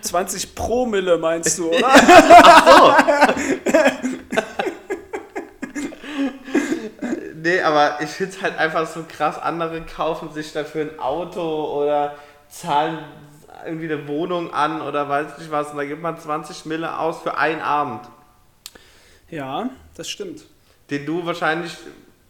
[0.00, 1.90] 20 pro Mille meinst du, oder?
[7.34, 9.38] nee, aber ich finde es halt einfach so krass.
[9.38, 12.14] Andere kaufen sich dafür ein Auto oder
[12.48, 12.98] zahlen
[13.68, 15.70] irgendwie eine Wohnung an oder weiß nicht was.
[15.70, 18.00] Und da gibt man 20 Mille aus für einen Abend,
[19.30, 20.42] ja, das stimmt.
[20.90, 21.76] den du wahrscheinlich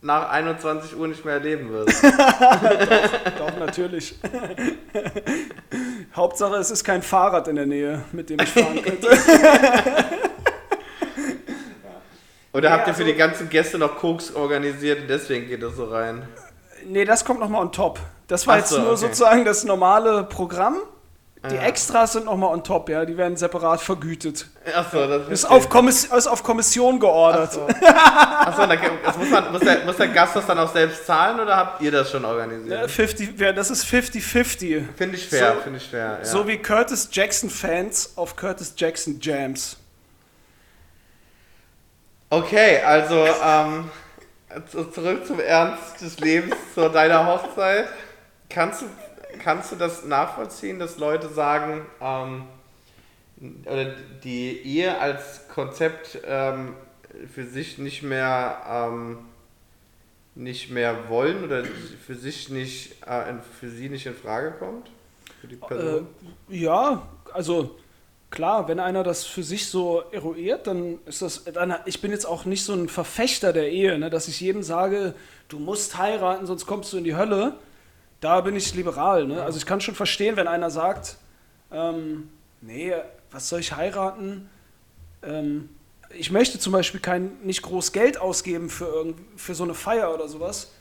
[0.03, 2.03] nach 21 Uhr nicht mehr erleben wirst.
[3.39, 4.15] Doch, natürlich.
[6.15, 9.09] Hauptsache, es ist kein Fahrrad in der Nähe, mit dem ich fahren könnte.
[12.53, 15.63] Oder Nee, habt ihr für also- die ganzen Gäste noch Koks organisiert und deswegen geht
[15.63, 16.27] das so rein?
[16.87, 17.99] Nee, das kommt nochmal on top.
[18.29, 18.97] Das war Ach jetzt so, nur okay.
[19.01, 20.77] sozusagen das normale Programm.
[21.49, 21.63] Die Ja.
[21.63, 23.05] Extras sind nochmal on top, ja.
[23.05, 24.47] Die werden separat vergütet.
[24.75, 27.51] Achso, das Ist auf, Kommiss ist auf Kommission geordert.
[27.51, 28.75] Achso, Achso da,
[29.05, 31.81] das muss, man, muss, der, muss der Gast das dann auch selbst zahlen oder habt
[31.81, 32.91] ihr das schon Ja, organisiert?
[32.91, 34.83] 50, ja, das ist 50-50.
[34.97, 36.19] Finde ich fair, So- finde ich fair.
[36.21, 36.25] Ja.
[36.25, 39.77] So wie Curtis Jackson-Fans auf Curtis Jackson Jams.
[42.31, 43.91] Okay, also ähm,
[44.71, 47.87] zu- zurück zum Ernst des Lebens, zu deiner Hochzeit.
[48.51, 48.87] Kannst du,
[49.39, 52.45] kannst du das nachvollziehen, dass Leute sagen, ähm,
[53.67, 56.75] oder die Ehe als Konzept ähm,
[57.33, 59.19] für sich nicht mehr, ähm,
[60.35, 64.91] nicht mehr wollen oder für sich nicht, äh, für sie nicht in Frage kommt?
[65.41, 66.09] Für die Äh, Person?
[66.49, 67.77] ja, also
[68.31, 71.45] klar, wenn einer das für sich so eruiert, dann ist das.
[71.45, 74.63] Dann, ich bin jetzt auch nicht so ein Verfechter der Ehe, ne, dass ich jedem
[74.63, 75.15] sage,
[75.49, 77.55] du musst heiraten, sonst kommst du in die Hölle.
[78.21, 79.27] Da bin ich liberal.
[79.27, 79.43] Ne?
[79.43, 81.17] Also ich kann schon verstehen, wenn einer sagt,
[81.71, 82.95] ähm, nee,
[83.31, 84.49] was soll ich heiraten?
[85.23, 85.69] Ähm,
[86.11, 90.13] ich möchte zum Beispiel kein, nicht groß Geld ausgeben für, irgend, für so eine Feier
[90.15, 90.73] oder sowas.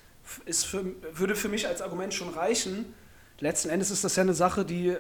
[0.46, 2.94] Ist für, würde für mich als Argument schon reichen.
[3.40, 4.98] Letzten Endes ist das ja eine Sache, die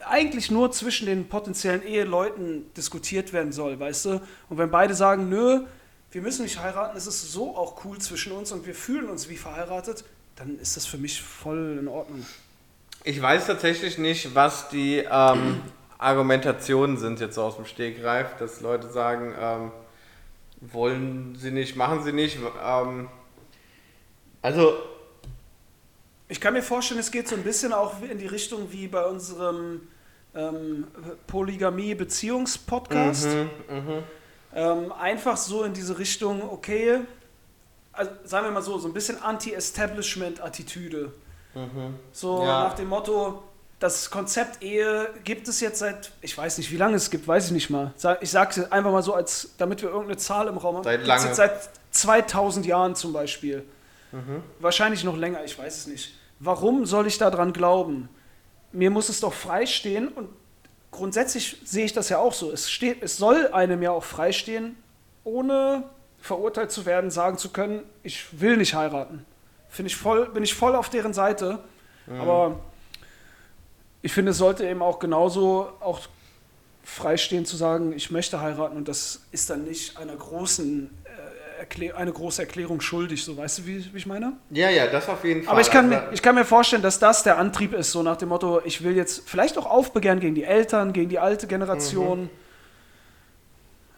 [0.00, 4.10] eigentlich nur zwischen den potenziellen Eheleuten diskutiert werden soll, weißt du?
[4.48, 5.64] Und wenn beide sagen, nö,
[6.10, 9.28] wir müssen nicht heiraten, es ist so auch cool zwischen uns und wir fühlen uns
[9.28, 10.04] wie verheiratet,
[10.38, 12.24] dann ist das für mich voll in Ordnung.
[13.04, 15.60] Ich weiß tatsächlich nicht, was die ähm,
[15.98, 19.70] Argumentationen sind jetzt aus dem Stegreif, dass Leute sagen, ähm,
[20.60, 22.38] wollen sie nicht, machen sie nicht.
[22.64, 23.08] Ähm,
[24.42, 24.74] also.
[26.28, 29.04] Ich kann mir vorstellen, es geht so ein bisschen auch in die Richtung wie bei
[29.06, 29.88] unserem
[30.34, 30.86] ähm,
[31.26, 33.26] Polygamie-Beziehungspodcast.
[33.26, 34.02] Mhm, mh.
[34.54, 37.00] ähm, einfach so in diese Richtung, okay,
[37.98, 41.12] also sagen wir mal so, so ein bisschen Anti-Establishment-Attitüde.
[41.54, 41.96] Mhm.
[42.12, 42.64] So ja.
[42.64, 43.42] nach dem Motto,
[43.78, 47.46] das Konzept Ehe gibt es jetzt seit, ich weiß nicht, wie lange es gibt, weiß
[47.46, 47.92] ich nicht mal.
[48.20, 50.84] Ich sage es einfach mal so, als damit wir irgendeine Zahl im Raum haben.
[50.84, 51.34] Seit lange.
[51.34, 53.64] Seit 2000 Jahren zum Beispiel.
[54.12, 54.42] Mhm.
[54.60, 56.14] Wahrscheinlich noch länger, ich weiß es nicht.
[56.40, 58.08] Warum soll ich daran glauben?
[58.72, 60.28] Mir muss es doch freistehen und
[60.90, 62.52] grundsätzlich sehe ich das ja auch so.
[62.52, 64.76] Es, steht, es soll einem ja auch freistehen,
[65.24, 65.84] ohne
[66.20, 69.24] verurteilt zu werden, sagen zu können, ich will nicht heiraten.
[69.68, 71.60] Finde ich voll, bin ich voll auf deren Seite.
[72.06, 72.20] Mhm.
[72.20, 72.60] Aber
[74.02, 76.00] ich finde, es sollte eben auch genauso auch
[76.84, 82.12] freistehen zu sagen, ich möchte heiraten und das ist dann nicht einer großen äh, eine
[82.12, 84.34] große Erklärung schuldig, so weißt du, wie, wie, ich meine?
[84.50, 85.52] Ja, ja, das auf jeden Fall.
[85.52, 88.16] Aber ich kann, also, ich kann mir vorstellen, dass das der Antrieb ist, so nach
[88.16, 92.22] dem Motto, ich will jetzt vielleicht auch aufbegehren gegen die Eltern, gegen die alte Generation.
[92.22, 92.30] Mhm.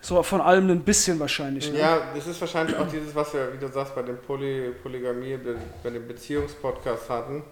[0.02, 1.70] So von allem ein bisschen wahrscheinlich.
[1.72, 1.78] Ne?
[1.78, 5.38] Ja, das ist wahrscheinlich auch dieses, was wir, wie du sagst, bei dem Poly, Polygamie,
[5.82, 7.42] bei dem Beziehungspodcast hatten.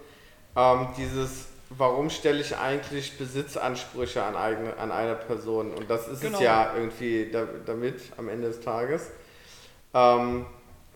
[0.55, 5.73] Ähm, dieses warum stelle ich eigentlich Besitzansprüche an, eigene, an eine Person?
[5.73, 6.37] Und das ist genau.
[6.37, 9.11] es ja irgendwie da, damit am Ende des Tages.
[9.93, 10.45] Ähm,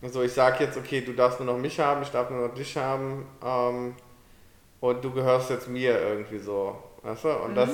[0.01, 2.53] also ich sage jetzt, okay, du darfst nur noch mich haben, ich darf nur noch
[2.53, 3.95] dich haben ähm,
[4.79, 6.75] und du gehörst jetzt mir irgendwie so.
[7.03, 7.29] Weißt du?
[7.29, 7.55] Und mhm.
[7.55, 7.69] das,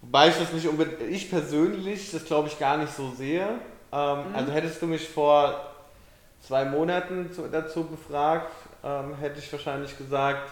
[0.00, 3.46] wobei ich das nicht unbedingt, ich persönlich das glaube ich gar nicht so sehe.
[3.92, 4.34] Ähm, mhm.
[4.34, 5.68] Also hättest du mich vor
[6.40, 8.52] zwei Monaten zu, dazu befragt,
[8.84, 10.50] ähm, hätte ich wahrscheinlich gesagt,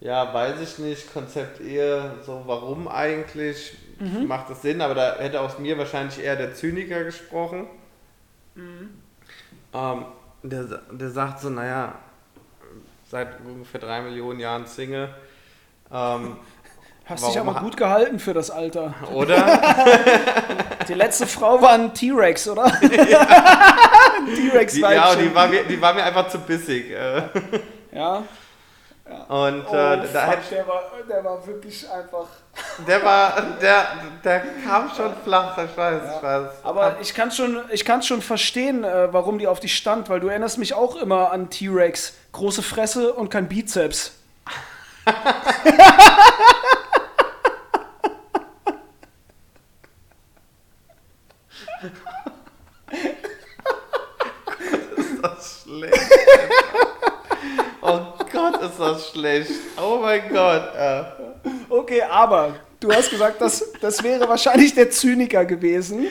[0.00, 4.26] ja, weiß ich nicht, Konzept eher so, warum eigentlich, mhm.
[4.26, 7.68] macht das Sinn, aber da hätte aus mir wahrscheinlich eher der Zyniker gesprochen.
[8.54, 8.90] Mhm.
[9.72, 10.04] Ähm,
[10.42, 11.94] der, der sagt so, naja,
[13.08, 15.14] seit ungefähr drei Millionen Jahren Single.
[15.92, 16.36] Ähm,
[17.04, 18.94] Hast dich aber gut gehalten für das Alter.
[19.12, 19.60] Oder?
[20.88, 22.70] die letzte Frau war ein T-Rex, oder?
[24.34, 26.90] T-Rex Ja, die war, mir, die war mir einfach zu bissig.
[26.90, 27.22] Äh.
[27.92, 28.22] Ja.
[29.08, 29.22] Ja.
[29.24, 32.26] Und oh, äh, da fuck, der, war, der war wirklich einfach.
[32.86, 33.86] Der war, der,
[34.22, 36.16] der kam schon flach, ich weiß, ja.
[36.16, 36.48] ich weiß.
[36.64, 40.20] Aber ich kann schon, ich kann schon verstehen, äh, warum die auf dich stand, weil
[40.20, 42.12] du erinnerst mich auch immer an T-Rex.
[42.32, 44.12] Große Fresse und kein Bizeps.
[55.72, 55.94] Schlecht.
[58.32, 59.50] Gott, ist das schlecht.
[59.76, 60.74] Oh mein Gott.
[60.74, 61.12] Ja.
[61.68, 66.06] Okay, aber du hast gesagt, das, das wäre wahrscheinlich der Zyniker gewesen.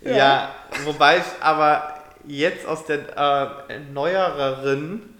[0.00, 1.94] Ja, ja wobei ich aber
[2.26, 5.16] jetzt aus der äh, neuereren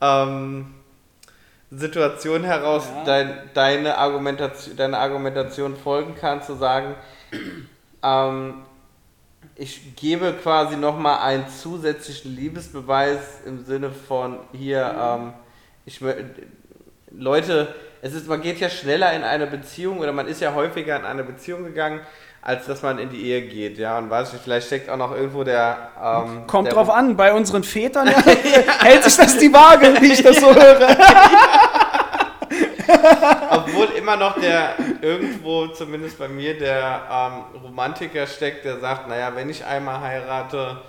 [0.00, 0.74] ähm,
[1.70, 3.04] Situation heraus ja.
[3.04, 6.94] dein, deine, Argumentation, deine Argumentation folgen kann, zu sagen,
[8.02, 8.64] ähm,
[9.56, 15.32] ich gebe quasi nochmal einen zusätzlichen Liebesbeweis im Sinne von hier, ähm,
[15.84, 16.00] ich
[17.10, 20.96] Leute, es ist, man geht ja schneller in eine Beziehung oder man ist ja häufiger
[20.96, 22.00] in eine Beziehung gegangen,
[22.40, 23.98] als dass man in die Ehe geht, ja.
[23.98, 25.90] Und weiß nicht, vielleicht steckt auch noch irgendwo der.
[26.02, 28.14] Ähm, Kommt der drauf an, bei unseren Vätern ja,
[28.82, 30.88] hält sich das die Waage, wie ich das so höre.
[33.52, 37.02] Obwohl immer noch der irgendwo, zumindest bei mir, der
[37.54, 40.80] ähm, Romantiker steckt, der sagt, naja, wenn ich einmal heirate,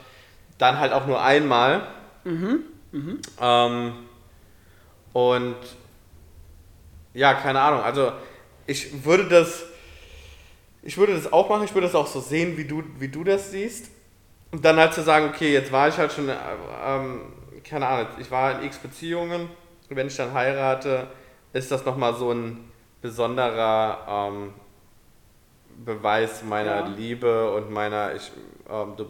[0.57, 1.87] dann halt auch nur einmal.
[2.23, 2.63] Mhm.
[2.93, 3.19] Mhm.
[3.41, 3.93] Ähm,
[5.11, 5.57] und
[7.13, 7.81] ja, keine Ahnung.
[7.81, 8.13] Also
[8.65, 9.63] ich würde das,
[10.81, 11.65] ich würde das auch machen.
[11.65, 13.91] Ich würde das auch so sehen, wie du, wie du das siehst.
[14.51, 17.21] Und dann halt zu sagen, okay, jetzt war ich halt schon, ähm,
[17.63, 19.49] keine Ahnung, ich war in x Beziehungen.
[19.89, 21.07] Wenn ich dann heirate,
[21.53, 24.53] ist das nochmal so ein besonderer ähm,
[25.85, 26.87] Beweis meiner ja.
[26.87, 28.31] Liebe und meiner, ich,
[28.69, 29.05] ähm, du,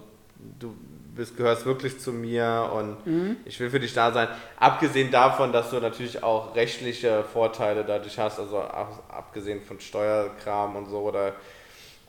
[0.60, 0.76] du
[1.16, 3.38] bist, gehörst wirklich zu mir und mhm.
[3.46, 4.28] ich will für dich da sein.
[4.58, 10.88] Abgesehen davon, dass du natürlich auch rechtliche Vorteile dadurch hast, also abgesehen von Steuerkram und
[10.88, 11.34] so oder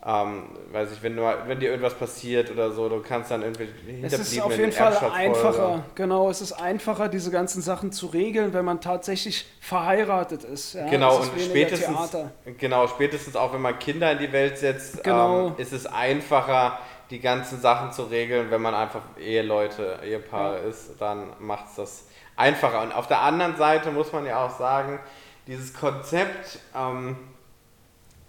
[0.06, 3.68] ähm, weiß ich, wenn, du, wenn dir irgendwas passiert oder so, du kannst dann irgendwie
[4.02, 8.52] Es ist auf jeden Fall einfacher, genau, es ist einfacher, diese ganzen Sachen zu regeln,
[8.52, 10.74] wenn man tatsächlich verheiratet ist.
[10.74, 10.88] Ja?
[10.88, 12.32] Genau, ist und spätestens, Theater.
[12.58, 15.48] genau, spätestens auch wenn man Kinder in die Welt setzt, genau.
[15.48, 20.68] ähm, ist es einfacher, die ganzen Sachen zu regeln, wenn man einfach Eheleute, Ehepaar ja.
[20.68, 22.82] ist, dann macht es das einfacher.
[22.82, 24.98] Und auf der anderen Seite muss man ja auch sagen,
[25.46, 27.16] dieses Konzept, ähm,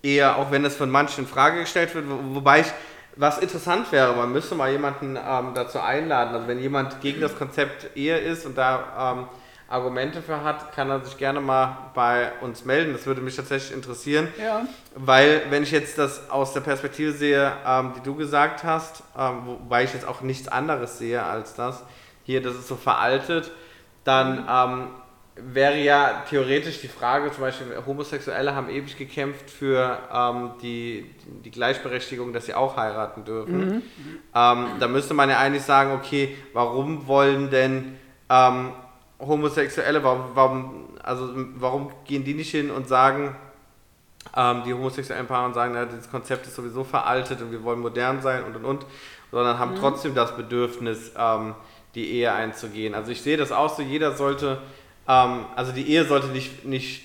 [0.06, 2.68] eher, auch wenn das von manchen in Frage gestellt wird, wobei ich,
[3.16, 7.36] was interessant wäre, man müsste mal jemanden ähm, dazu einladen, also wenn jemand gegen das
[7.38, 9.28] Konzept Ehe ist und da ähm,
[9.68, 12.94] Argumente für hat, kann er sich gerne mal bei uns melden.
[12.94, 14.28] Das würde mich tatsächlich interessieren.
[14.40, 14.68] Ja.
[14.94, 19.42] Weil, wenn ich jetzt das aus der Perspektive sehe, ähm, die du gesagt hast, ähm,
[19.46, 21.84] wobei ich jetzt auch nichts anderes sehe als das,
[22.24, 23.52] hier, das ist so veraltet,
[24.04, 24.48] dann mhm.
[24.50, 24.88] ähm,
[25.36, 31.12] wäre ja theoretisch die Frage, zum Beispiel Homosexuelle haben ewig gekämpft für ähm, die,
[31.44, 33.68] die Gleichberechtigung, dass sie auch heiraten dürfen.
[33.68, 33.82] Mhm.
[34.34, 37.98] Ähm, da müsste man ja eigentlich sagen, okay, warum wollen denn
[38.30, 38.72] ähm,
[39.20, 43.36] Homosexuelle, warum, warum, also, warum gehen die nicht hin und sagen,
[44.36, 48.22] ähm, die homosexuellen Paare sagen, ja, das Konzept ist sowieso veraltet und wir wollen modern
[48.22, 48.86] sein und und und,
[49.32, 49.80] sondern haben mhm.
[49.80, 51.56] trotzdem das Bedürfnis, ähm,
[51.94, 52.94] die Ehe einzugehen.
[52.94, 54.62] Also ich sehe das auch so, jeder sollte
[55.08, 57.04] ähm, also die Ehe sollte nicht, nicht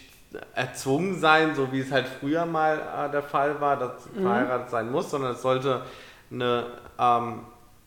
[0.54, 4.22] erzwungen sein, so wie es halt früher mal äh, der Fall war, dass mhm.
[4.22, 5.82] verheiratet sein muss, sondern es sollte
[6.30, 6.66] eine,
[6.98, 7.40] ähm,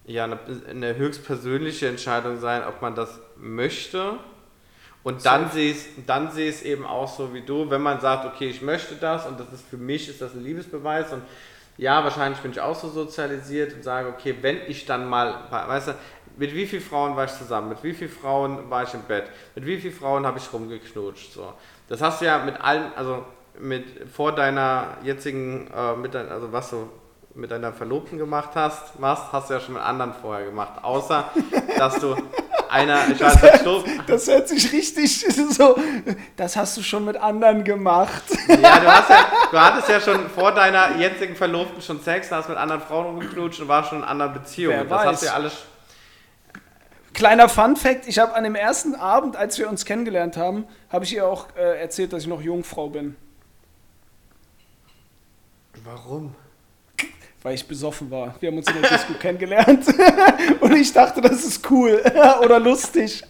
[0.05, 4.13] ja, eine, eine höchstpersönliche Entscheidung sein, ob man das möchte.
[5.03, 8.25] Und dann sehe ich dann sehe es eben auch so wie du, wenn man sagt,
[8.25, 11.23] okay, ich möchte das und das ist für mich ist das ein Liebesbeweis und
[11.77, 15.89] ja, wahrscheinlich bin ich auch so sozialisiert und sage, okay, wenn ich dann mal, weißt
[15.89, 15.95] du,
[16.37, 19.25] mit wie vielen Frauen war ich zusammen, mit wie vielen Frauen war ich im Bett,
[19.55, 21.33] mit wie vielen Frauen habe ich rumgeknutscht.
[21.33, 21.53] So.
[21.87, 23.23] Das hast du ja mit allen, also
[23.59, 26.89] mit vor deiner jetzigen, äh, mit dein, also was du
[27.35, 30.83] mit deiner Verlobten gemacht hast, machst, hast du ja schon mit anderen vorher gemacht.
[30.83, 31.29] Außer,
[31.77, 32.15] dass du
[32.69, 33.83] einer, ich weiß nicht, so.
[34.07, 35.75] Das hört sich richtig so,
[36.35, 38.23] das hast du schon mit anderen gemacht.
[38.47, 42.49] Ja, du, hast ja, du hattest ja schon vor deiner jetzigen Verlobten schon Sex, hast
[42.49, 44.77] mit anderen Frauen rumgeknutscht und warst schon in anderen Beziehungen.
[44.77, 45.07] Wer das weiß.
[45.07, 45.53] hast du ja alles
[47.13, 51.05] Kleiner Fun Fact: Ich habe an dem ersten Abend, als wir uns kennengelernt haben, habe
[51.05, 53.15] ich ihr auch äh, erzählt, dass ich noch Jungfrau bin.
[55.83, 56.33] Warum?
[57.43, 58.35] Weil ich besoffen war.
[58.39, 59.85] Wir haben uns in der Disco kennengelernt
[60.61, 62.01] und ich dachte, das ist cool
[62.43, 63.23] oder lustig.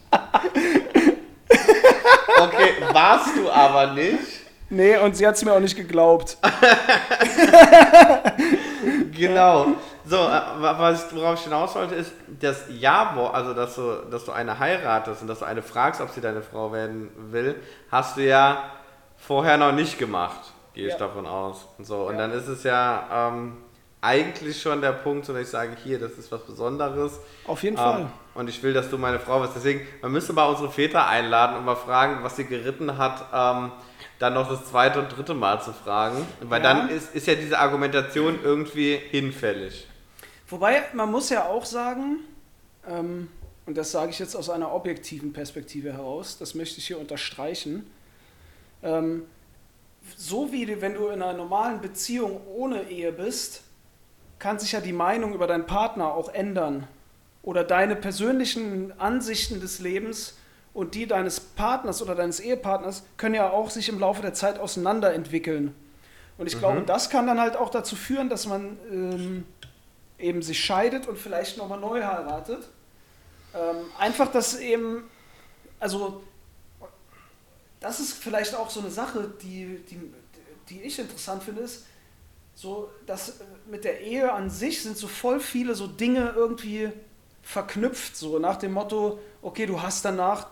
[2.40, 4.20] okay, warst du aber nicht?
[4.70, 6.38] Nee, und sie hat es mir auch nicht geglaubt.
[9.12, 9.76] genau.
[10.06, 14.32] So, äh, was worauf ich hinaus wollte, ist, das Ja, also dass du, dass du
[14.32, 17.56] eine heiratest und dass du eine fragst, ob sie deine Frau werden will,
[17.90, 18.72] hast du ja
[19.18, 21.00] vorher noch nicht gemacht, gehe ich ja.
[21.00, 21.68] davon aus.
[21.78, 22.08] Und, so.
[22.08, 22.22] und ja.
[22.22, 23.58] dann ist es ja ähm,
[24.02, 27.20] eigentlich schon der Punkt, wo ich sage, hier, das ist was Besonderes.
[27.48, 28.06] Auf jeden ähm, Fall.
[28.36, 29.54] Und ich will, dass du meine Frau bist.
[29.56, 33.26] Deswegen, man müsste mal unsere Väter einladen und mal fragen, was sie geritten hat.
[33.34, 33.72] Ähm,
[34.20, 36.74] dann noch das zweite und dritte Mal zu fragen, weil ja.
[36.74, 39.88] dann ist, ist ja diese Argumentation irgendwie hinfällig.
[40.54, 42.20] Wobei, man muss ja auch sagen,
[42.88, 43.28] ähm,
[43.66, 47.90] und das sage ich jetzt aus einer objektiven Perspektive heraus, das möchte ich hier unterstreichen,
[48.84, 49.24] ähm,
[50.16, 53.64] so wie wenn du in einer normalen Beziehung ohne Ehe bist,
[54.38, 56.88] kann sich ja die Meinung über deinen Partner auch ändern.
[57.42, 60.38] Oder deine persönlichen Ansichten des Lebens
[60.76, 64.60] und die deines Partners oder deines Ehepartners können ja auch sich im Laufe der Zeit
[64.60, 65.74] auseinanderentwickeln.
[66.38, 66.60] Und ich mhm.
[66.60, 69.46] glaube, das kann dann halt auch dazu führen, dass man ähm,
[70.20, 72.68] eben sich scheidet und vielleicht nochmal neu heiratet.
[73.54, 75.04] Ähm, einfach, dass eben,
[75.80, 76.24] also
[77.80, 80.14] das ist vielleicht auch so eine Sache, die, die,
[80.70, 81.86] die ich interessant finde, ist,
[82.56, 86.92] so, dass mit der Ehe an sich sind so voll viele so Dinge irgendwie
[87.42, 90.48] verknüpft, so nach dem Motto, okay, du hast danach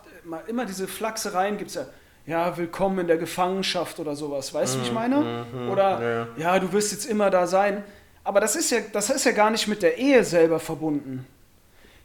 [0.47, 1.85] immer diese Flachsereien, gibt es ja,
[2.25, 5.45] ja, willkommen in der Gefangenschaft oder sowas, weißt du, wie ich mhm, meine?
[5.53, 6.27] Mhm, oder ja.
[6.37, 7.83] ja, du wirst jetzt immer da sein.
[8.23, 11.25] Aber das ist ja, das ist ja gar nicht mit der Ehe selber verbunden.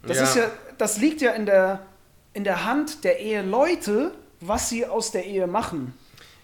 [0.03, 0.23] Das ja.
[0.23, 1.79] ist ja, das liegt ja in der,
[2.33, 5.97] in der Hand der Eheleute, was sie aus der Ehe machen.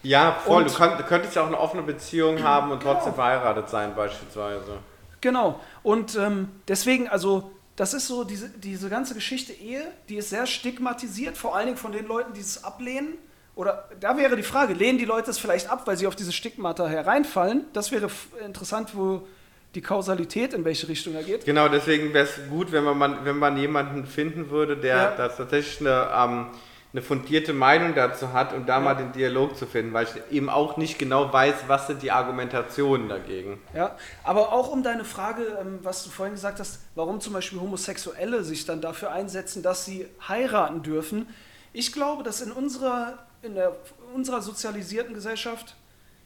[0.03, 0.63] Ja, voll.
[0.63, 3.15] Und, du, könnt, du, könntest ja auch eine offene Beziehung haben und trotzdem genau.
[3.15, 4.79] verheiratet sein, beispielsweise.
[5.21, 5.59] Genau.
[5.81, 10.45] Und ähm, deswegen, also, das ist so, diese, diese ganze Geschichte Ehe, die ist sehr
[10.45, 13.13] stigmatisiert, vor allen Dingen von den Leuten, die es ablehnen.
[13.55, 16.31] Oder da wäre die Frage, lehnen die Leute es vielleicht ab, weil sie auf diese
[16.31, 17.65] Stigmata hereinfallen?
[17.71, 18.09] Das wäre
[18.43, 19.27] interessant, wo
[19.75, 21.45] die Kausalität, in welche Richtung er geht.
[21.45, 25.15] Genau, deswegen wäre es gut, wenn man, wenn man jemanden finden würde, der Ja.
[25.15, 26.47] das tatsächlich eine, ähm,
[26.91, 28.79] eine fundierte Meinung dazu hat und da Ja.
[28.81, 32.11] mal den Dialog zu finden, weil ich eben auch nicht genau weiß, was sind die
[32.11, 33.59] Argumentationen dagegen.
[33.73, 37.59] Ja, aber auch um deine Frage, ähm, was du vorhin gesagt hast, warum zum Beispiel
[37.59, 41.27] Homosexuelle sich dann dafür einsetzen, dass sie heiraten dürfen.
[41.73, 43.75] Ich glaube, dass in unserer, in der,
[44.13, 45.75] unserer sozialisierten Gesellschaft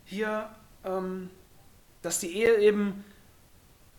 [0.04, 0.50] hier,
[0.84, 1.30] ähm,
[2.02, 3.06] dass die Ehe eben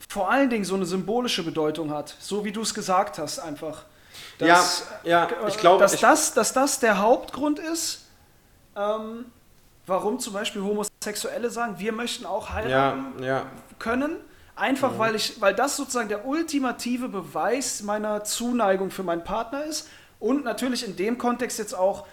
[0.09, 3.84] vor allen Dingen so eine symbolische Bedeutung hat, so wie du es gesagt hast, einfach.
[4.38, 8.06] Dass, ja, ja, äh, ich glaube, dass, ich- das, dass das der Hauptgrund ist,
[8.74, 9.26] ähm,
[9.86, 13.46] warum zum Beispiel Homosexuelle sagen, wir möchten auch heiraten Ja, ja.
[13.78, 14.16] können,
[14.56, 14.98] einfach Mhm.
[14.98, 19.88] weil ich, weil das sozusagen der ultimative Beweis meiner Zuneigung für meinen Partner ist
[20.20, 22.06] und natürlich in dem Kontext jetzt auch,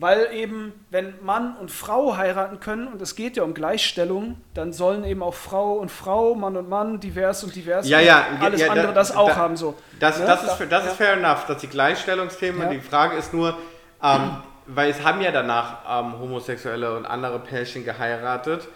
[0.00, 4.72] weil eben, wenn Mann und Frau heiraten können, und es geht ja um Gleichstellung, dann
[4.72, 8.24] sollen eben auch Frau und Frau, Mann und Mann, divers und divers, Ja, und ja,
[8.40, 9.74] alles ja, andere das auch da- haben so.
[10.00, 10.26] Das, Ne?
[10.26, 13.56] das, Da- ist, das ist fair enough, dass die Gleichstellungsthemen, die Frage ist nur,
[14.02, 14.30] ähm,
[14.66, 18.66] weil es haben ja danach ähm, Homosexuelle und andere Pärchen geheiratet.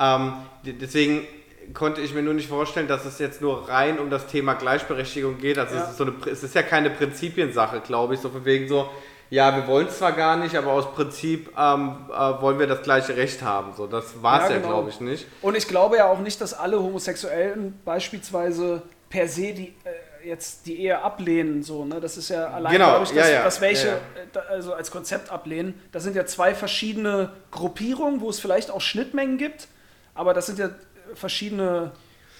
[0.00, 0.32] Ähm,
[0.64, 1.26] deswegen
[1.74, 5.38] konnte ich mir nur nicht vorstellen, dass es jetzt nur rein um das Thema Gleichberechtigung
[5.38, 5.58] geht.
[5.58, 8.66] Also es, ist so eine, es ist ja keine Prinzipiensache, glaube ich, so von wegen
[8.68, 8.90] so,
[9.32, 12.82] ja, wir wollen es zwar gar nicht, aber aus Prinzip ähm, äh, wollen wir das
[12.82, 13.72] gleiche Recht haben.
[13.74, 14.68] So, das war es Ja, ja, genau.
[14.74, 15.26] glaube ich, nicht.
[15.40, 20.66] Und ich glaube ja auch nicht, dass alle Homosexuellen beispielsweise per se die, äh, jetzt
[20.66, 21.62] die Ehe ablehnen.
[21.62, 21.98] So, ne?
[21.98, 25.30] Das ist ja allein Genau, dadurch, dass, ja, ja, dass welche äh, also als Konzept
[25.30, 25.80] ablehnen.
[25.92, 29.66] Das sind ja zwei verschiedene Gruppierungen, wo es vielleicht auch Schnittmengen gibt,
[30.14, 30.68] aber das sind ja
[31.14, 31.92] verschiedene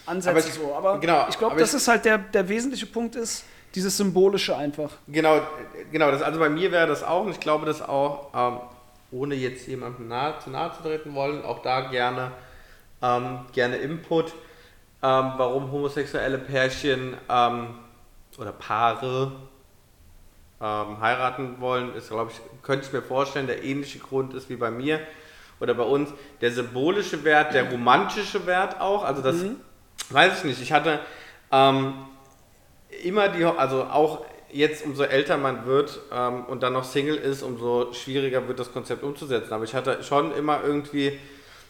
[0.05, 0.75] Ansätze Aber ich- so.
[0.75, 3.45] Aber genau, ich glaube, aber das ich- ist halt der, der wesentliche Punkt ist,
[3.75, 4.91] dieses Symbolische einfach.
[5.09, 5.41] Genau,
[5.91, 6.11] genau.
[6.11, 8.61] Das, also bei mir wäre das auch, und ich glaube, das auch, ähm,
[9.11, 12.33] ohne jetzt jemandem nahe, zu nahe zu treten wollen, auch da gerne,
[13.03, 14.33] ähm, gerne Input,
[15.03, 17.75] ähm, warum homosexuelle Pärchen ähm,
[18.39, 19.33] oder Paare
[20.61, 24.57] ähm, heiraten wollen, ist, glaube ich, könnte ich mir vorstellen, der ähnliche Grund ist wie
[24.57, 25.01] bei mir
[25.61, 26.11] oder bei uns.
[26.41, 29.37] Der symbolische Wert, der romantische Wert auch, also das
[30.11, 30.63] weiß ich nicht.
[30.63, 31.01] Ich hatte
[31.51, 31.95] ähm,
[33.05, 37.43] immer die, also auch jetzt, umso älter man wird ähm, und dann noch Single ist,
[37.43, 39.53] umso schwieriger wird das Konzept umzusetzen.
[39.53, 41.19] Aber ich hatte schon immer irgendwie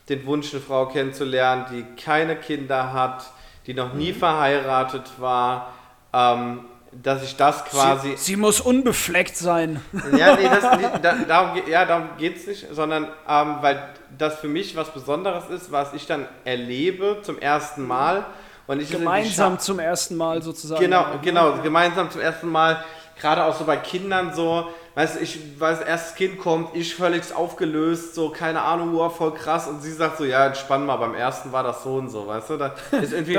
[0.08, 3.30] den Wunsch, eine Frau kennenzulernen, die keine Kinder hat,
[3.66, 5.72] die noch nie verheiratet war,
[6.12, 8.10] ähm, dass ich das quasi.
[8.10, 9.80] Sie, sie muss unbefleckt sein.
[10.16, 10.62] Ja, nee, das,
[11.02, 15.48] da, darum, ja, darum geht es nicht, sondern ähm, weil das für mich was Besonderes
[15.48, 18.26] ist, was ich dann erlebe zum ersten Mal.
[18.66, 20.80] Und ich Gemeinsam zum ersten Mal sozusagen.
[20.80, 21.18] Genau, Ja.
[21.20, 22.82] genau, gemeinsam zum ersten Mal,
[23.20, 27.22] gerade auch so bei Kindern so, weißt du, ich weiß, erstes Kind kommt, ich völlig
[27.34, 31.14] aufgelöst, so, keine Ahnung, wow, voll krass, und sie sagt so, ja, entspann mal, beim
[31.14, 33.38] ersten war das so und so, weißt du, da ist irgendwie,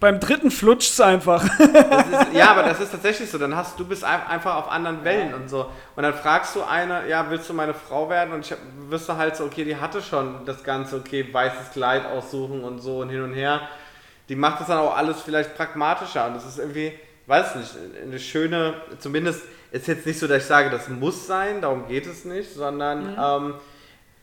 [0.00, 1.42] beim dritten flutscht es einfach.
[1.44, 5.04] ist, ja, aber das ist tatsächlich so, dann hast du bist ein- einfach auf anderen
[5.04, 5.66] Wellen und so,
[5.96, 8.58] und dann fragst du eine, ja, willst du meine Frau werden, und ich hab-
[8.88, 12.78] wirst du halt so, okay, die hatte schon das Ganze, okay, weißes Kleid aussuchen und
[12.80, 13.60] so und hin und her,
[14.28, 16.92] die macht das dann auch alles vielleicht pragmatischer und das ist irgendwie,
[17.26, 17.70] weiß nicht,
[18.02, 22.06] eine schöne, zumindest ist jetzt nicht so, dass ich sage, das muss sein, darum geht
[22.06, 23.54] es nicht, sondern ähm,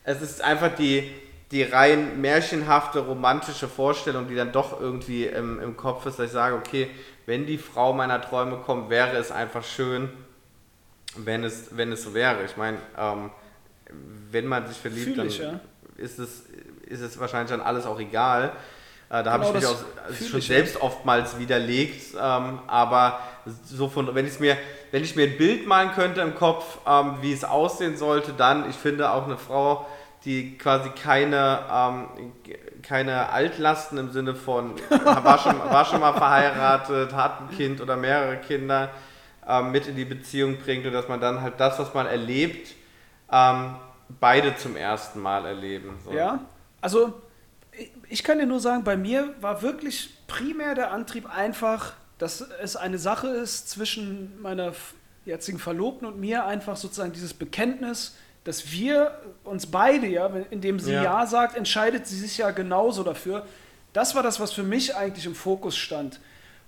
[0.03, 1.11] es ist einfach die,
[1.51, 6.31] die rein märchenhafte, romantische Vorstellung, die dann doch irgendwie im, im Kopf ist, dass ich
[6.31, 6.89] sage, okay,
[7.25, 10.09] wenn die Frau meiner Träume kommt, wäre es einfach schön,
[11.17, 12.43] wenn es, wenn es so wäre.
[12.45, 13.29] Ich meine, ähm,
[14.31, 15.59] wenn man sich verliebt, Fühl dann ich, ja.
[15.97, 16.45] ist, es,
[16.85, 18.53] ist es wahrscheinlich dann alles auch egal.
[19.11, 23.19] Äh, da habe Genau ich mich das auch schon selbst oftmals widerlegt, ähm, aber
[23.65, 24.55] so von, wenn ich mir,
[24.91, 28.69] wenn ich mir ein Bild malen könnte im Kopf, ähm, wie es aussehen sollte, dann,
[28.69, 29.85] ich finde auch eine Frau,
[30.23, 32.07] die quasi keine, ähm,
[32.83, 37.97] keine Altlasten im Sinne von war schon, war schon mal verheiratet, hat ein Kind oder
[37.97, 38.89] mehrere Kinder
[39.71, 42.75] mit in die Beziehung bringt und dass man dann halt das, was man erlebt,
[43.27, 45.97] beide zum ersten Mal erleben.
[46.05, 46.13] So.
[46.13, 46.39] Ja,
[46.79, 47.21] also
[48.09, 52.75] ich- kann dir nur sagen, bei mir war wirklich primär der Antrieb einfach, dass es
[52.75, 54.73] eine Sache ist zwischen meiner
[55.25, 60.93] jetzigen Verlobten und mir, einfach sozusagen dieses Bekenntnis, dass wir uns beide, ja, indem sie
[60.93, 61.03] Ja.
[61.03, 61.25] ja.
[61.27, 63.45] sagt, entscheidet sie sich ja genauso dafür.
[63.93, 66.19] Das war das, was für mich eigentlich im Fokus stand.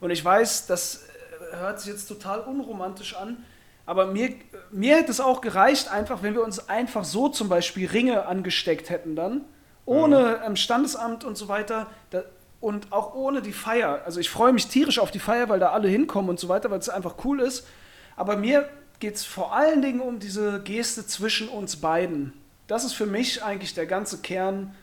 [0.02, 1.04] Und ich weiß, das
[1.52, 3.44] äh, hört sich jetzt total unromantisch an,
[3.86, 4.36] aber mir,
[4.72, 8.90] mir hätte es auch gereicht, einfach, wenn wir uns einfach so zum Beispiel Ringe angesteckt
[8.90, 9.42] hätten dann,
[9.86, 12.24] ohne ähm, Standesamt und so weiter da,
[12.60, 14.04] und auch ohne die Feier.
[14.06, 16.72] Also ich freue mich tierisch auf die Feier, weil da alle hinkommen und so weiter,
[16.72, 17.68] weil es einfach cool ist.
[18.16, 18.70] Aber mir
[19.00, 22.32] geht es vor allen Dingen um diese Geste zwischen uns beiden.
[22.68, 24.74] Das ist für mich eigentlich der ganze Kern,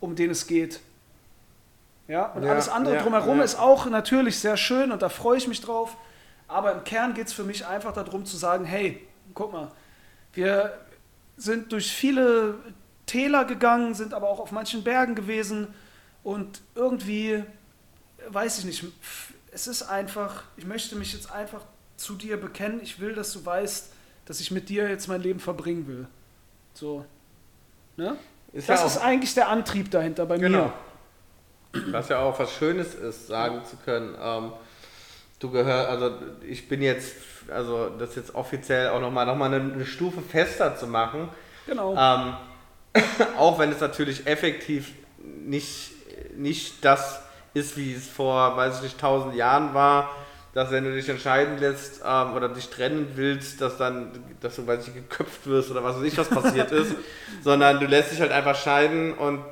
[0.00, 0.78] um den es geht.
[2.06, 3.44] Ja, und Ja, alles andere ja, drumherum ja.
[3.44, 5.96] ist auch natürlich sehr schön und da freue ich mich drauf.
[6.46, 9.72] Aber im Kern geht es für mich einfach darum zu sagen, hey, guck mal,
[10.32, 10.78] wir
[11.36, 12.54] sind durch viele
[13.06, 15.68] Täler gegangen, sind aber auch auf manchen Bergen gewesen
[16.22, 17.42] und irgendwie,
[18.28, 18.84] weiß ich nicht,
[19.52, 21.62] es ist einfach, ich möchte mich jetzt einfach
[21.96, 22.80] zu dir bekennen.
[22.82, 23.92] Ich will, dass du weißt,
[24.26, 26.06] dass ich mit dir jetzt mein Leben verbringen will.
[26.74, 27.06] So.
[27.96, 28.16] Ne?
[28.52, 30.72] Ist Das ja ist eigentlich der Antrieb dahinter bei Genau.
[31.72, 31.92] mir.
[31.92, 34.16] was ja auch was Schönes ist, sagen zu können.
[34.20, 34.52] Ähm,
[35.38, 36.10] du gehörst, also
[36.46, 37.14] ich bin jetzt,
[37.48, 41.28] also das jetzt offiziell auch nochmal noch mal eine, eine Stufe fester zu machen.
[41.66, 41.94] Genau.
[41.96, 42.34] Ähm,
[43.38, 44.92] auch wenn es natürlich effektiv
[45.44, 45.92] nicht,
[46.36, 47.20] nicht das
[47.54, 50.10] ist, wie es vor, weiß ich nicht, tausend Jahren war,
[50.52, 54.66] dass wenn du dich entscheiden lässt ähm, oder dich trennen willst, dass dann, dass du,
[54.66, 56.94] weiß ich, geköpft wirst oder was weiß ich, was passiert ist,
[57.42, 59.44] sondern du lässt dich halt einfach scheiden und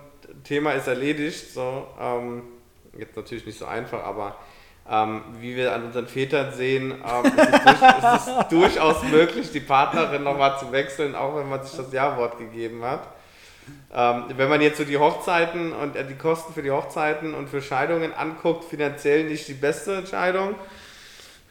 [0.45, 1.53] Thema ist erledigt.
[1.53, 2.43] So, ähm,
[2.97, 4.37] jetzt natürlich nicht so einfach, aber
[4.89, 9.51] ähm, wie wir an unseren Vätern sehen, ähm, ist es, durch, ist es durchaus möglich,
[9.51, 13.14] die Partnerin nochmal zu wechseln, auch wenn man sich das Ja-Wort gegeben hat.
[13.97, 17.49] Ähm, wenn man jetzt so die Hochzeiten und äh, die Kosten für die Hochzeiten und
[17.49, 20.57] für Scheidungen anguckt, finanziell nicht die beste Entscheidung.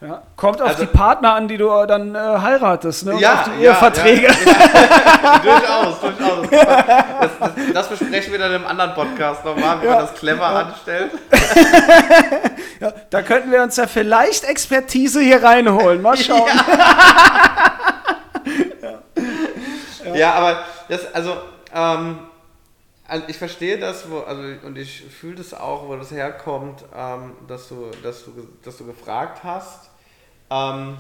[0.02, 0.22] Ja.
[0.36, 3.14] Kommt auf Also- die Partner an, die du dann äh, heiratest, ne?
[3.14, 4.28] Und Ja, auf die ja, Eheverträge.
[4.28, 6.50] Ja, durchaus, durchaus.
[6.50, 9.92] Das, das, das besprechen wir dann im anderen Podcast nochmal, wie Ja.
[9.92, 11.12] man das clever anstellt.
[12.80, 16.02] Ja, da könnten wir uns ja vielleicht Expertise hier reinholen.
[16.02, 16.50] Mal schauen.
[20.14, 21.38] Ja, aber das, also,
[21.74, 22.20] ähm,
[23.08, 27.34] also ich verstehe das, wo, also, und ich fühle das auch, wo das herkommt, ähm,
[27.48, 29.90] dass, du, dass, du, dass du gefragt hast.
[30.50, 30.98] Ähm,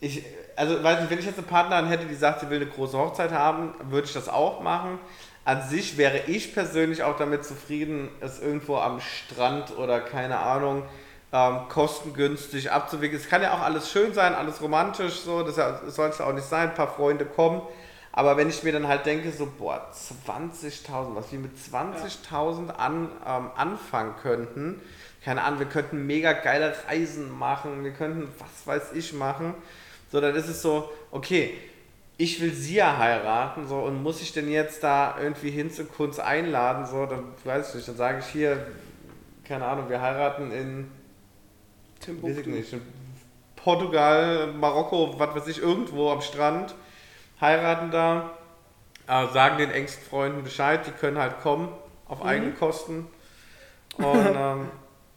[0.00, 0.24] ich,
[0.56, 2.98] also, weiß nicht, wenn ich jetzt eine Partnerin hätte, die sagt, sie will eine große
[2.98, 4.98] Hochzeit haben, würde ich das auch machen.
[5.44, 10.84] An sich wäre ich persönlich auch damit zufrieden, es irgendwo am Strand oder keine Ahnung,
[11.32, 13.20] ähm, kostengünstig abzuwickeln.
[13.20, 15.56] Es kann ja auch alles schön sein, alles romantisch, so, das
[15.94, 17.62] soll es auch nicht sein, ein paar Freunde kommen.
[18.12, 23.08] Aber wenn ich mir dann halt denke, so, boah, 20.000, was wir mit 20.000 an,
[23.26, 24.80] ähm, anfangen könnten,
[25.24, 29.54] keine Ahnung, wir könnten mega geile Reisen machen, wir könnten was weiß ich machen,
[30.10, 31.56] so, dann ist es so, okay,
[32.18, 35.86] ich will sie ja heiraten, so, und muss ich denn jetzt da irgendwie hin zu
[35.86, 38.66] Kunst einladen, so, dann weiß ich nicht, dann sage ich hier,
[39.44, 40.90] keine Ahnung, wir heiraten in
[42.06, 42.82] weiß ich nicht, in
[43.56, 46.74] Portugal, Marokko, was weiß ich, irgendwo am Strand,
[47.42, 48.30] heiraten da,
[49.06, 51.68] äh, sagen den engsten Freunden Bescheid, die können halt kommen
[52.08, 53.08] auf eigene Kosten.
[53.98, 54.70] Und ähm,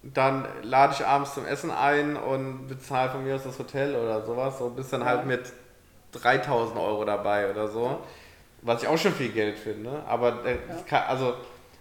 [0.03, 4.25] dann lade ich abends zum Essen ein und bezahle von mir aus das Hotel oder
[4.25, 4.59] sowas.
[4.59, 5.53] So bist dann halt mit
[6.11, 7.99] 3000 Euro dabei oder so.
[8.61, 10.03] Was ich auch schon viel Geld finde.
[10.07, 11.35] Aber äh, das kann, also,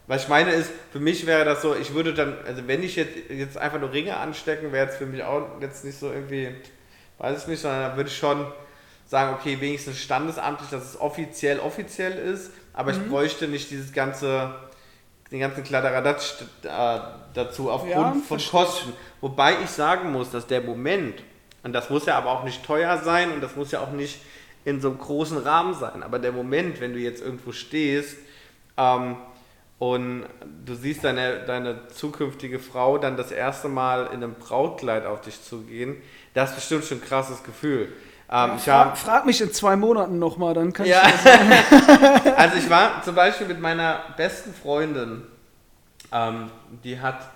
[0.06, 2.96] was ich meine ist, für mich wäre das so, ich würde dann, also wenn ich
[2.96, 6.54] jetzt, jetzt einfach nur Ringe anstecken, wäre es für mich auch jetzt nicht so irgendwie,
[7.18, 8.46] weiß ich nicht, sondern dann würde ich schon
[9.14, 13.00] sagen, okay, wenigstens standesamtlich, dass es offiziell offiziell ist, aber Mhm.
[13.02, 14.52] ich bräuchte nicht dieses ganze,
[15.30, 16.32] den ganzen Kladderadatsch
[16.64, 16.98] äh,
[17.32, 18.38] dazu aufgrund Ja, von.
[18.38, 18.92] Kosten.
[19.20, 21.22] Wobei ich sagen muss, dass der Moment,
[21.62, 24.20] und das muss ja aber auch nicht teuer sein und das muss ja auch nicht
[24.64, 28.16] in so einem großen Rahmen sein, aber der Moment, wenn du jetzt irgendwo stehst
[28.76, 29.16] ähm,
[29.78, 30.24] und
[30.64, 35.40] du siehst deine, deine zukünftige Frau dann das erste Mal in einem Brautkleid auf dich
[35.40, 35.96] zugehen,
[36.32, 37.92] das ist bestimmt schon ein krasses Gefühl.
[38.30, 42.34] Ähm, ich Frag, hab, frag mich in zwei Monaten nochmal, dann kann ja, ich das
[42.36, 45.24] also ich war zum Beispiel mit meiner besten Freundin,
[46.10, 46.50] ähm,
[46.82, 47.28] die hat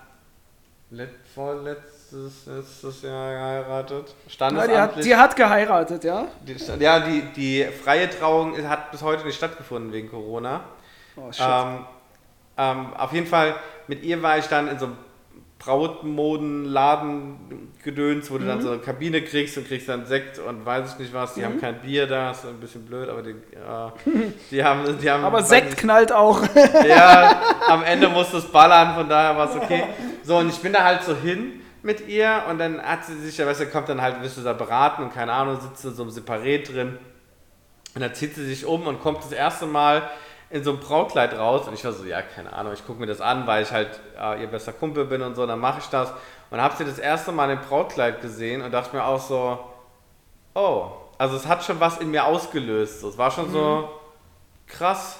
[0.90, 5.04] let, vorletztes letztes Jahr geheiratet, Ja, die, hat, standesamtlich.
[5.04, 6.26] die hat geheiratet, ja?
[6.46, 10.62] Die, ja, die, die freie Trauung hat bis heute nicht stattgefunden wegen Corona.
[11.16, 11.44] Oh, shit.
[11.46, 11.84] Ähm,
[12.56, 13.56] ähm, auf jeden Fall,
[13.88, 14.96] mit ihr war ich dann in so einem
[15.58, 18.48] Brautmodenladen gedöns, wo du Mhm.
[18.48, 21.34] dann so eine Kabine kriegst und kriegst dann Sekt und weiß ich nicht was.
[21.34, 21.44] Die Mhm.
[21.44, 25.24] haben kein Bier da, ist ein bisschen blöd, aber die, äh, die haben, die haben.
[25.24, 26.42] Aber Sekt ich- knallt auch.
[26.88, 29.84] ja, am Ende musste es ballern, von daher war es okay.
[30.22, 33.38] So, und ich bin da halt so hin mit ihr und dann hat sie sich,
[33.38, 35.94] ja, weißt du, kommt dann halt, wirst du da beraten und keine Ahnung, sitzt in
[35.94, 36.98] so einem Separé drin.
[37.94, 40.02] Und dann zieht sie sich um und kommt das erste Mal
[40.50, 41.66] in so einem Brautkleid raus.
[41.66, 43.88] Und ich war so, ja, keine Ahnung, ich gucke mir das an, weil ich halt
[44.20, 46.12] äh, ihr bester Kumpel bin und so, dann mache ich das.
[46.50, 49.58] Und habe sie das erste Mal im Brautkleid gesehen und dachte mir auch so,
[50.54, 53.02] oh, also es hat schon was in mir ausgelöst.
[53.02, 53.88] Es war schon so
[54.66, 55.18] krass.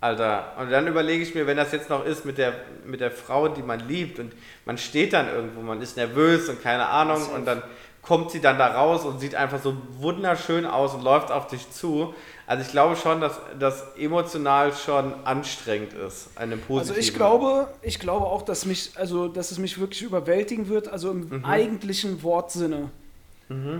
[0.00, 3.12] Alter, und dann überlege ich mir, wenn das jetzt noch ist mit der, mit der
[3.12, 4.32] Frau, die man liebt und
[4.64, 7.62] man steht dann irgendwo, man ist nervös und keine Ahnung und dann
[8.02, 11.70] kommt sie dann da raus und sieht einfach so wunderschön aus und läuft auf dich
[11.70, 12.14] zu.
[12.46, 16.96] Also ich glaube schon, dass das emotional schon anstrengend ist, einem positiven.
[16.96, 20.88] Also ich glaube, ich glaube auch, dass mich, also dass es mich wirklich überwältigen wird,
[20.88, 21.44] also im Mhm.
[21.44, 22.90] eigentlichen Wortsinne.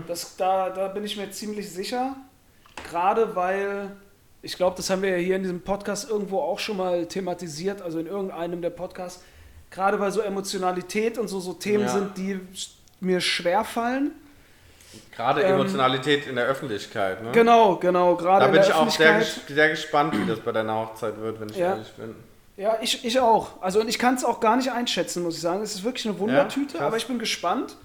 [0.07, 2.15] Das, da, da bin ich mir ziemlich sicher.
[2.89, 3.91] Gerade weil,
[4.43, 7.81] ich glaube, das haben wir ja hier in diesem Podcast irgendwo auch schon mal thematisiert,
[7.81, 9.23] also in irgendeinem der Podcasts.
[9.71, 11.89] Gerade weil so Emotionalität und so, so Themen Ja.
[11.89, 12.39] sind, die
[12.99, 14.11] mir schwer fallen.
[15.15, 17.23] Gerade ähm, Emotionalität in der Öffentlichkeit.
[17.23, 17.31] Ne?
[17.31, 20.75] Genau, genau, gerade Da in bin ich auch sehr, sehr gespannt, wie das bei deiner
[20.75, 21.69] Hochzeit wird, wenn ich Ja.
[21.71, 22.15] ehrlich bin.
[22.55, 23.61] Ja, ich, ich auch.
[23.61, 25.61] Also und ich kann es auch gar nicht einschätzen, muss ich sagen.
[25.63, 26.77] Es ist wirklich eine Wundertüte.
[26.77, 26.83] Mhm.
[26.83, 27.75] aber ich bin gespannt.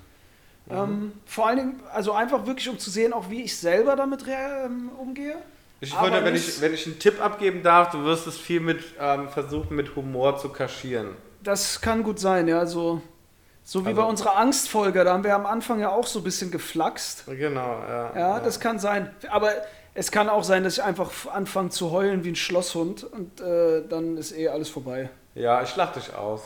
[0.70, 4.24] Ähm, vor allen Dingen, also einfach wirklich, um zu sehen, auch wie ich selber damit
[4.28, 5.36] ähm, umgehe.
[5.80, 8.60] Ich Aber würde, wenn ich, wenn ich einen Tipp abgeben darf, du wirst es viel
[8.60, 11.10] mit ähm, versuchen, mit Humor zu kaschieren.
[11.42, 12.66] Das kann gut sein, ja.
[12.66, 13.00] So,
[13.70, 16.24] so wie Also- bei unserer Angstfolge, da haben wir am Anfang ja auch so ein
[16.24, 17.24] bisschen geflaxt.
[17.26, 18.12] Genau, ja.
[18.16, 19.10] Ja, das kann sein.
[19.30, 19.50] Aber
[19.92, 23.82] es kann auch sein, dass ich einfach anfange zu heulen wie ein Schlosshund und äh,
[23.86, 25.10] dann ist eh alles vorbei.
[25.34, 26.40] Ja, ich lach dich aus.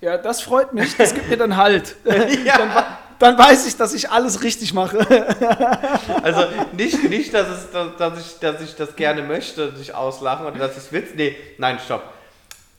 [0.00, 0.96] Ja, das freut mich.
[0.96, 1.94] Das gibt mir dann Halt.
[2.04, 4.98] dann, wa- dann weiß ich, dass ich alles richtig mache.
[6.22, 10.46] Also nicht, nicht dass, es, dass, dass, ich, dass ich das gerne möchte, dich auslachen
[10.46, 11.10] oder dass ich es witz.
[11.16, 12.02] Nee, nein, stopp.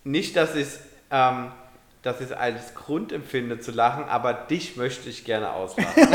[0.04, 0.80] Nicht, dass ich es
[1.12, 1.52] ähm,
[2.04, 5.90] dass ich es als Grund empfinde zu lachen, aber dich möchte ich gerne auslachen.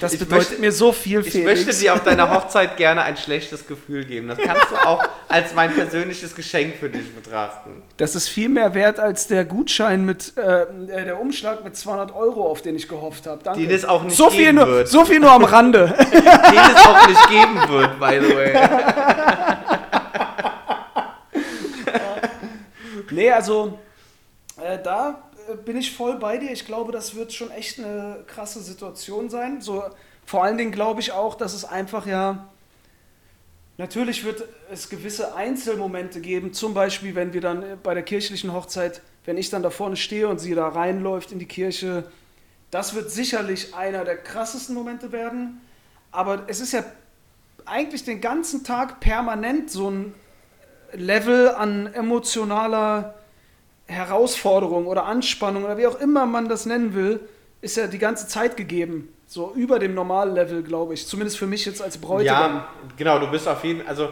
[0.00, 1.64] Das Ich bedeutet möchte- mir so viel, Ich Felix.
[1.64, 4.26] möchte dir auf deiner Hochzeit gerne ein schlechtes Gefühl geben.
[4.26, 7.82] Das kannst du auch als mein persönliches Geschenk für dich betrachten.
[7.98, 12.12] Das ist viel mehr wert als der Gutschein mit, äh, äh, der Umschlag mit 200
[12.16, 13.42] Euro, auf den ich gehofft habe.
[13.44, 13.60] Danke.
[13.60, 14.88] Den es auch nicht so viel geben nur, wird.
[14.88, 15.86] So viel nur am Rande.
[16.12, 18.54] Den es auch nicht geben wird, by the way.
[23.10, 23.78] nee, also
[24.60, 26.50] äh, da äh, bin ich voll bei dir.
[26.50, 29.60] Ich glaube, das wird schon echt eine krasse Situation sein.
[29.60, 29.84] So,
[30.24, 32.48] vor allen Dingen glaube ich auch, dass es einfach ja.
[33.78, 39.00] Natürlich wird es gewisse Einzelmomente geben, zum Beispiel, wenn wir dann bei der kirchlichen Hochzeit,
[39.24, 42.04] wenn ich dann da vorne stehe und sie da reinläuft in die Kirche,
[42.70, 45.60] das wird sicherlich einer der krassesten Momente werden.
[46.10, 46.84] Aber es ist ja
[47.64, 50.14] eigentlich den ganzen Tag permanent so ein
[50.92, 53.14] Level an emotionaler
[53.92, 57.20] Herausforderung oder Anspannung oder wie auch immer man das nennen will,
[57.60, 59.08] ist ja die ganze Zeit gegeben.
[59.26, 61.06] So über dem Normallevel, glaube ich.
[61.06, 62.56] Zumindest für mich jetzt als Bräutigam.
[62.56, 64.08] Ja, genau, du bist auf jeden also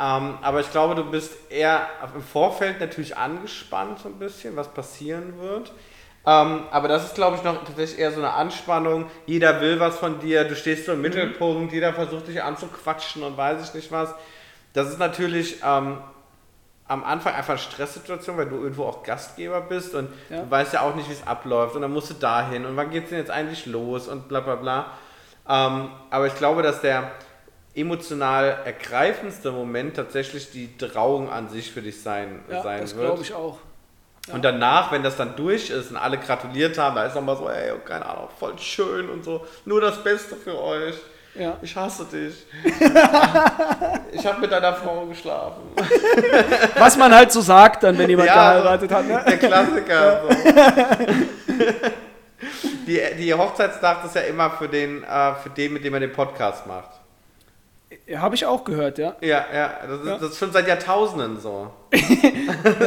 [0.00, 4.68] ähm, aber ich glaube, du bist eher im Vorfeld natürlich angespannt so ein bisschen, was
[4.68, 5.72] passieren wird.
[6.24, 9.06] Ähm, aber das ist, glaube ich, noch tatsächlich eher so eine Anspannung.
[9.26, 13.36] Jeder will was von dir, du stehst so im Mittelpunkt, jeder versucht dich anzuquatschen und
[13.36, 14.14] weiß ich nicht was.
[14.72, 15.98] Das ist natürlich ähm,
[16.88, 20.40] am Anfang einfach eine Stresssituation, weil du irgendwo auch Gastgeber bist und Ja.
[20.42, 22.90] du weißt ja auch nicht, wie es abläuft und dann musst du dahin und wann
[22.90, 24.86] geht es denn jetzt eigentlich los und bla bla bla.
[25.48, 27.10] Ähm, aber ich glaube, dass der
[27.74, 33.06] emotional ergreifendste Moment tatsächlich die Trauung an sich für dich sein, Ja, sein das wird.
[33.06, 33.58] glaube ich auch.
[34.32, 37.48] Und danach, wenn das dann durch ist und alle gratuliert haben, da ist nochmal so,
[37.48, 40.96] ey, oh, keine Ahnung, voll schön und so, nur das Beste für euch.
[41.34, 41.56] Ja.
[41.62, 42.46] Ich hasse dich.
[44.12, 45.62] ich habe mit deiner Frau geschlafen.
[46.76, 49.06] Was man halt so sagt, dann, wenn jemand Ja, geheiratet hat.
[49.06, 49.24] Ne?
[49.26, 50.22] Der Klassiker.
[50.22, 50.36] So.
[52.86, 56.12] Die, die Hochzeitsnacht ist ja immer für den, äh, für den, mit dem man den
[56.12, 56.90] Podcast macht.
[58.16, 59.16] Habe ich auch gehört, ja.
[59.20, 60.18] Ja, ja, das ist, Ja.
[60.18, 61.70] Das ist schon seit Jahrtausenden so.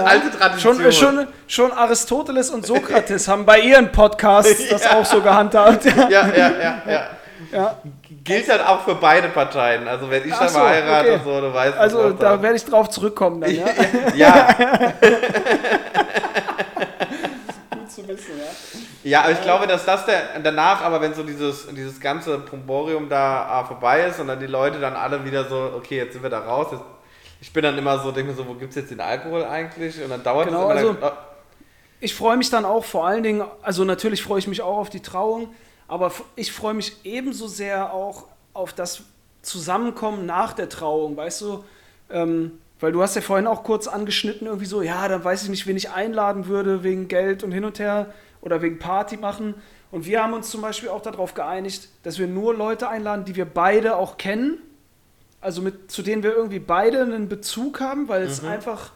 [0.04, 0.76] Alte Tradition.
[0.76, 5.86] Schon, schon, schon Aristoteles und Sokrates haben bei ihren Podcasts das auch so gehandhabt.
[5.86, 6.52] Ja, ja, ja,
[6.88, 7.08] ja.
[7.52, 7.78] ja.
[8.24, 9.88] Gilt halt auch für beide Parteien.
[9.88, 11.22] Also wenn ich Ach dann so, mal heirate, okay.
[11.24, 12.42] so, du weißt Also was da dann.
[12.44, 13.66] werde ich drauf zurückkommen dann, ja.
[14.16, 14.48] Ja,
[17.72, 18.32] Gut zu wissen,
[19.04, 19.10] ja.
[19.10, 23.10] ja, aber ich glaube, dass das der danach, aber wenn so dieses, dieses ganze Bromborium
[23.10, 26.24] da äh, vorbei ist und dann die Leute dann alle wieder so, okay, jetzt sind
[26.24, 26.68] wir da raus.
[26.72, 26.84] Jetzt,
[27.42, 30.02] ich bin dann immer so, denke mir so, wo gibt es jetzt den Alkohol eigentlich?
[30.04, 30.90] Und dann dauert Genau, es immer.
[30.90, 31.12] also- dann,
[32.02, 34.90] Ich freue mich dann auch vor allen Dingen, also natürlich freue ich mich auch auf
[34.90, 35.50] die Trauung,
[35.92, 39.04] aber ich freue mich ebenso sehr auch auf das
[39.42, 41.66] Zusammenkommen nach der Trauung, weißt du?
[42.10, 45.50] Ähm, weil du hast ja vorhin auch kurz angeschnitten, irgendwie so, ja, dann weiß ich
[45.50, 49.56] nicht, wen ich einladen würde wegen Geld und hin und her oder wegen Party machen.
[49.92, 53.36] Und wir haben uns zum Beispiel auch darauf geeinigt, dass wir nur Leute einladen, die
[53.36, 54.60] wir beide auch kennen.
[55.42, 58.94] Also mit, zu denen wir irgendwie beide einen Bezug haben, weil es einfach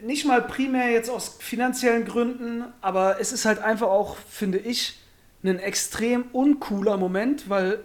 [0.00, 4.98] nicht mal primär jetzt aus finanziellen Gründen, aber es ist halt einfach auch, finde ich,
[5.42, 7.78] ein extrem uncooler Moment, weil, äh,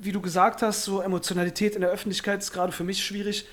[0.00, 3.46] wie du gesagt hast, so Emotionalität in der Öffentlichkeit ist gerade für mich schwierig.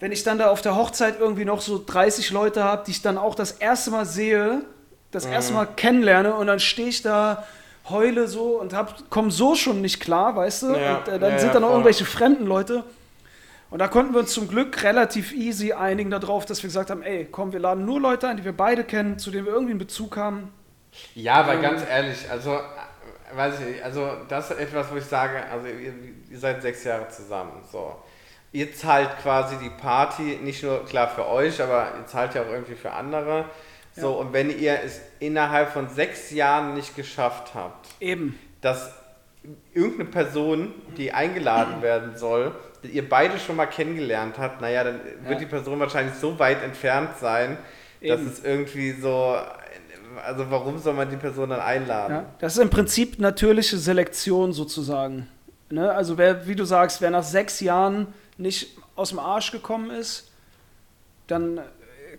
[0.00, 3.02] Wenn ich dann da auf der Hochzeit irgendwie noch so 30 Leute habe, die ich
[3.02, 4.62] dann auch das erste Mal sehe,
[5.10, 7.44] das erste Mal kennenlerne und dann stehe ich da
[7.88, 10.74] heule so und hab, komm so schon nicht klar, weißt du?
[10.74, 12.82] Ja, und äh, dann ja, sind da noch irgendwelche fremden Leute.
[13.70, 17.02] Und da konnten wir uns zum Glück relativ easy einigen darauf, dass wir gesagt haben,
[17.02, 19.72] ey, komm, wir laden nur Leute ein, die wir beide kennen, zu denen wir irgendwie
[19.72, 20.50] einen Bezug haben.
[21.14, 21.62] Ja, aber Ähm.
[21.62, 25.66] ganz ehrlich, also, äh, weiß ich nicht, also das ist etwas, wo ich sage, also
[25.66, 25.92] ihr,
[26.30, 27.96] ihr seid sechs Jahre zusammen, so.
[28.52, 32.48] Ihr zahlt quasi die Party, nicht nur klar für euch, aber ihr zahlt ja auch
[32.50, 33.46] irgendwie für andere.
[33.96, 34.16] So, Ja.
[34.20, 38.38] und wenn ihr es innerhalb von sechs Jahren nicht geschafft habt, Eben.
[38.60, 38.92] dass
[39.72, 45.00] irgendeine Person, die eingeladen werden soll, die ihr beide schon mal kennengelernt habt, naja, dann
[45.04, 45.38] wird Ja.
[45.38, 47.58] die Person wahrscheinlich so weit entfernt sein,
[48.00, 48.28] dass Eben.
[48.28, 49.36] es irgendwie so,
[50.24, 52.12] also warum soll man die Person dann einladen?
[52.14, 55.28] Ja, das ist im Prinzip natürliche Selektion sozusagen.
[55.70, 55.90] Ne?
[55.92, 58.08] Also wer, wie du sagst, wer nach sechs Jahren
[58.38, 60.30] nicht aus dem Arsch gekommen ist,
[61.26, 61.60] dann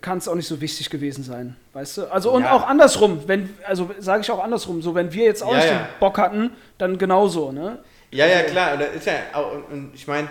[0.00, 2.04] kann es auch nicht so wichtig gewesen sein, weißt du?
[2.12, 2.52] Also und Ja.
[2.52, 5.70] auch andersrum, wenn, also sage ich auch andersrum, so wenn wir jetzt auch Ja, nicht
[5.70, 7.78] den Bock hatten, dann genauso, ne?
[8.10, 8.74] Ja, ja, klar.
[8.74, 9.14] Und ist ja
[9.70, 10.28] und ich meine,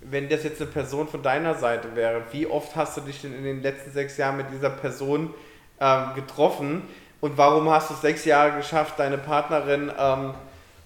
[0.00, 3.34] wenn das jetzt eine Person von deiner Seite wäre, wie oft hast du dich denn
[3.34, 5.32] in den letzten sechs Jahren mit dieser Person
[5.80, 6.82] ähm, getroffen?
[7.20, 10.34] Und warum hast du es sechs Jahre geschafft, deine Partnerin ähm,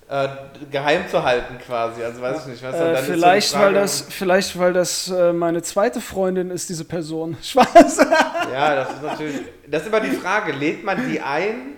[0.09, 0.29] äh,
[0.71, 2.03] geheim zu halten quasi?
[2.03, 2.65] Also weiß ich nicht.
[2.65, 6.51] Und Äh, dann so vielleicht, Frage- weil das, vielleicht, weil das äh, meine zweite Freundin
[6.51, 7.37] ist, diese Person.
[7.43, 7.99] Spaß.
[8.53, 9.41] Ja, das ist natürlich.
[9.67, 11.77] Das ist immer die Frage, lädt man die ein?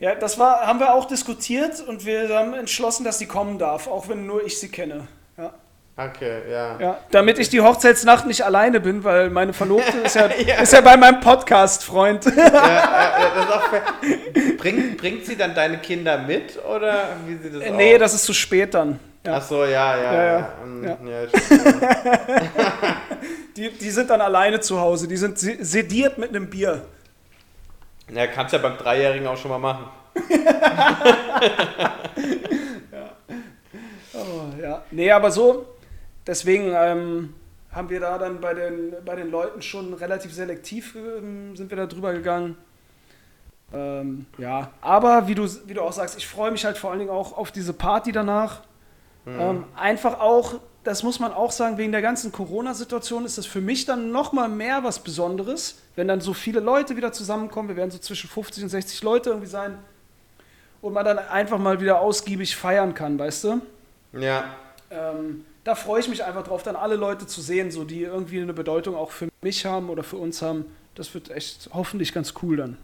[0.00, 3.86] Ja, das war, haben wir auch diskutiert und wir haben entschlossen, dass sie kommen darf,
[3.86, 5.06] auch wenn nur ich sie kenne.
[5.96, 6.04] Ja.
[6.06, 6.78] Okay, ja.
[6.80, 10.60] Ja, damit ich die Hochzeitsnacht nicht alleine bin, weil meine Verlobte ist ja, Ja.
[10.62, 12.24] ist ja bei meinem Podcast-Freund.
[12.24, 13.62] ja, ja.
[14.58, 17.76] Bringt, bringt sie dann deine Kinder mit oder wie sieht das aus?
[17.76, 18.98] nee, das ist zu spät dann.
[19.26, 19.36] Ja.
[19.36, 20.02] Ach so, ja, ja.
[20.02, 20.38] Ja, ja.
[20.82, 20.98] ja.
[21.04, 21.22] Ja.
[21.22, 21.76] ja, stimmt.
[23.56, 25.06] Die, die sind dann alleine zu Hause.
[25.06, 26.86] Die sind se- sediert mit einem Bier.
[28.10, 29.84] Ja, kannst ja beim Dreijährigen auch schon mal machen.
[34.14, 34.82] Oh, ja.
[34.90, 35.66] Nee, aber so,
[36.26, 37.34] deswegen ähm,
[37.70, 41.76] haben wir da dann bei den, bei den Leuten schon relativ selektiv ähm, sind wir
[41.76, 42.56] da drüber gegangen.
[43.72, 46.98] Ähm, ja, aber wie du, wie du auch sagst, ich freue mich halt vor allen
[46.98, 48.60] Dingen auch auf diese Party danach.
[49.24, 53.60] Ähm, einfach auch, das muss man auch sagen, wegen der ganzen Corona-Situation ist das für
[53.60, 57.68] mich dann nochmal mehr was Besonderes, wenn dann so viele Leute wieder zusammenkommen.
[57.68, 59.78] Wir werden so zwischen 50 und 60 Leute irgendwie sein.
[60.80, 63.60] Und man dann einfach mal wieder ausgiebig feiern kann, weißt du?
[64.14, 64.56] Ja.
[64.90, 68.40] Ähm, da freue ich mich einfach drauf, dann alle Leute zu sehen, so die irgendwie
[68.40, 70.64] eine Bedeutung auch für mich haben oder für uns haben.
[70.94, 72.78] Das wird echt hoffentlich ganz cool dann.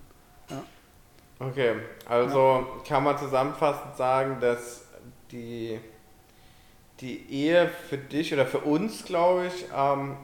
[1.40, 1.74] Okay,
[2.08, 4.82] also kann man zusammenfassend sagen, dass
[5.30, 5.78] die,
[7.00, 10.16] die Ehe für dich oder für uns, glaube ich, ähm,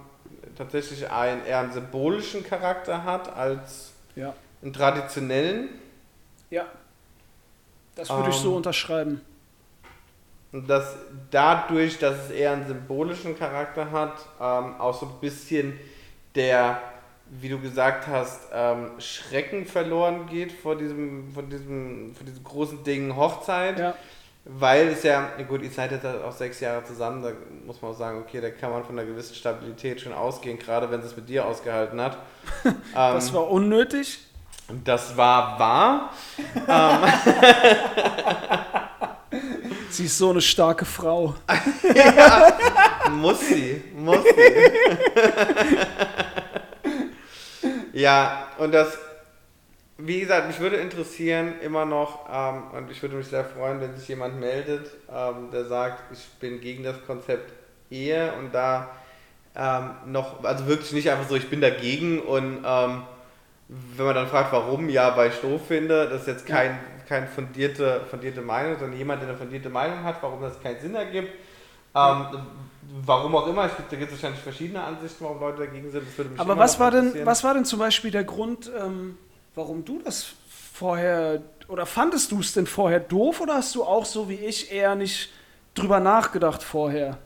[0.59, 4.35] tatsächlich einen eher einen symbolischen Charakter hat als Ja.
[4.61, 5.69] einen traditionellen.
[6.51, 6.67] Ja.
[7.95, 9.21] Das würde ich so Ähm, unterschreiben.
[10.55, 10.95] Und dass
[11.33, 15.77] dadurch, dass es eher einen symbolischen Charakter hat, ähm, auch so ein bisschen
[16.37, 16.81] der,
[17.29, 22.85] wie du gesagt hast, ähm, Schrecken verloren geht vor diesem, vor diesem, vor diesem großen
[22.85, 23.81] Ding Hochzeit.
[23.81, 23.95] Ja.
[24.45, 27.33] Weil es ja, gut, ihr seid jetzt auch sechs Jahre zusammen, da
[27.67, 30.89] muss man auch sagen, okay, da kann man von einer gewissen Stabilität schon ausgehen, gerade
[30.89, 32.17] wenn es mit dir ausgehalten hat.
[32.95, 34.21] Das Ähm, war unnötig.
[34.85, 36.11] das war wahr.
[39.95, 41.37] Sie ist so eine starke Frau.
[43.13, 44.55] Muss sie, muss sie.
[48.01, 48.99] ja, und das,
[49.99, 53.95] wie gesagt, mich würde interessieren immer noch, ähm, und ich würde mich sehr freuen, wenn
[53.97, 57.53] sich jemand meldet, ähm, der sagt, ich bin gegen das Konzept
[57.89, 58.91] Ehe und da
[59.55, 63.03] ähm, noch, also wirklich nicht einfach so, ich bin dagegen und ähm,
[63.69, 67.29] wenn man dann fragt, warum, ja, weil ich doof finde, das ist jetzt kein, kein
[67.29, 71.31] fundierte, fundierte Meinung, sondern jemand, der eine fundierte Meinung hat, warum das keinen Sinn ergibt.
[71.95, 72.27] Ähm,
[73.05, 76.07] warum auch immer, ich, da gibt es wahrscheinlich verschiedene Ansichten, warum Leute dagegen sind.
[76.07, 79.17] Das würde mich Aber was war, denn, was war denn zum Beispiel der Grund, ähm,
[79.55, 80.33] warum du das
[80.73, 84.73] vorher, oder fandest du es denn vorher doof oder hast du auch so wie ich
[84.73, 85.31] eher nicht
[85.75, 87.19] drüber nachgedacht vorher?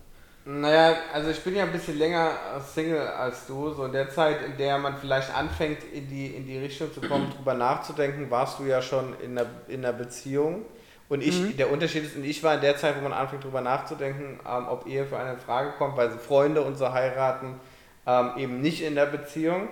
[0.50, 2.30] Naja, also ich bin ja ein bisschen länger
[2.72, 3.68] Single als du.
[3.74, 7.02] So in der Zeit, in der man vielleicht anfängt, in die, in die Richtung zu
[7.02, 10.64] kommen, drüber nachzudenken, warst du ja schon in einer, in einer Beziehung.
[11.10, 13.60] Und ich, der Unterschied ist, und ich war in der Zeit, wo man anfängt, drüber
[13.60, 17.60] nachzudenken, ähm, ob Ehe für eine in Frage kommt, weil Freunde und so heiraten,
[18.06, 19.68] ähm, eben nicht in der Beziehung.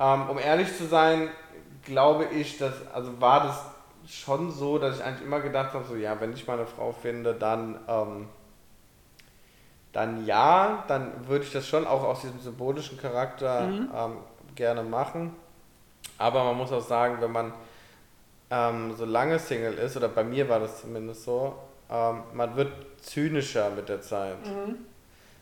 [0.00, 1.28] Ähm, um ehrlich zu sein,
[1.84, 3.62] glaube ich, dass, also war das
[4.10, 6.92] schon so, dass ich eigentlich immer gedacht habe, so ja, wenn ich mal eine Frau
[6.92, 8.28] finde, dann, ähm,
[9.92, 14.16] dann ja, dann würde ich das schon auch aus diesem symbolischen Charakter ähm,
[14.54, 15.34] gerne machen.
[16.18, 17.52] Aber man muss auch sagen, wenn man
[18.50, 21.54] ähm, solange Single ist, oder bei mir war das zumindest so,
[21.90, 22.72] ähm, man wird
[23.02, 24.44] zynischer mit der Zeit.
[24.44, 24.76] Mhm.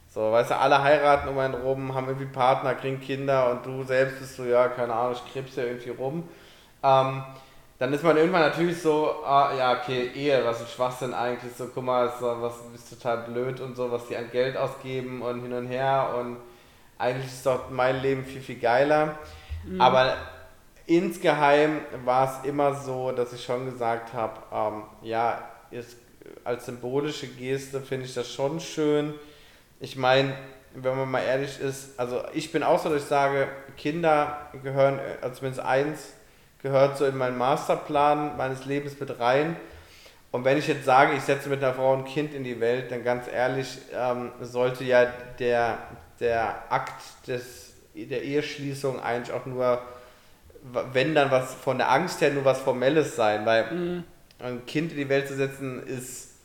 [0.09, 3.85] So, weißt du, alle heiraten um einen rum, haben irgendwie Partner, kriegen Kinder und du
[3.85, 6.29] selbst bist so, ja, keine Ahnung, ich krebs ja irgendwie rum.
[6.83, 7.23] Ähm,
[7.79, 11.69] dann ist man irgendwann natürlich so, ah, ja, okay, Ehe, was ein Schwachsinn eigentlich, so,
[11.75, 15.43] guck mal, ist, was ist total blöd und so, was die an Geld ausgeben und
[15.43, 16.39] hin und her und
[16.99, 19.19] eigentlich ist doch mein Leben viel, viel geiler.
[19.65, 19.81] Mhm.
[19.81, 20.17] Aber
[20.87, 25.99] insgeheim war es immer so, dass ich schon gesagt habe, ähm, ja, ist,
[26.45, 29.15] als symbolische Geste finde ich das schon schön.
[29.81, 30.35] Ich meine,
[30.75, 34.99] wenn man mal ehrlich ist, also ich bin auch so, dass ich sage, Kinder gehören,
[35.21, 36.13] also zumindest eins,
[36.63, 39.57] gehört so in meinen Masterplan meines Lebens mit rein.
[40.33, 42.91] Und wenn ich jetzt sage, ich setze mit einer Frau ein Kind in die Welt,
[42.91, 45.07] dann ganz ehrlich, ähm, sollte ja
[45.39, 45.79] der,
[46.21, 49.81] der Akt des, der Eheschließung eigentlich auch nur,
[50.93, 54.05] wenn dann was von der Angst her nur was Formelles sein, weil Mhm.
[54.41, 56.37] ein Kind in die Welt zu setzen ist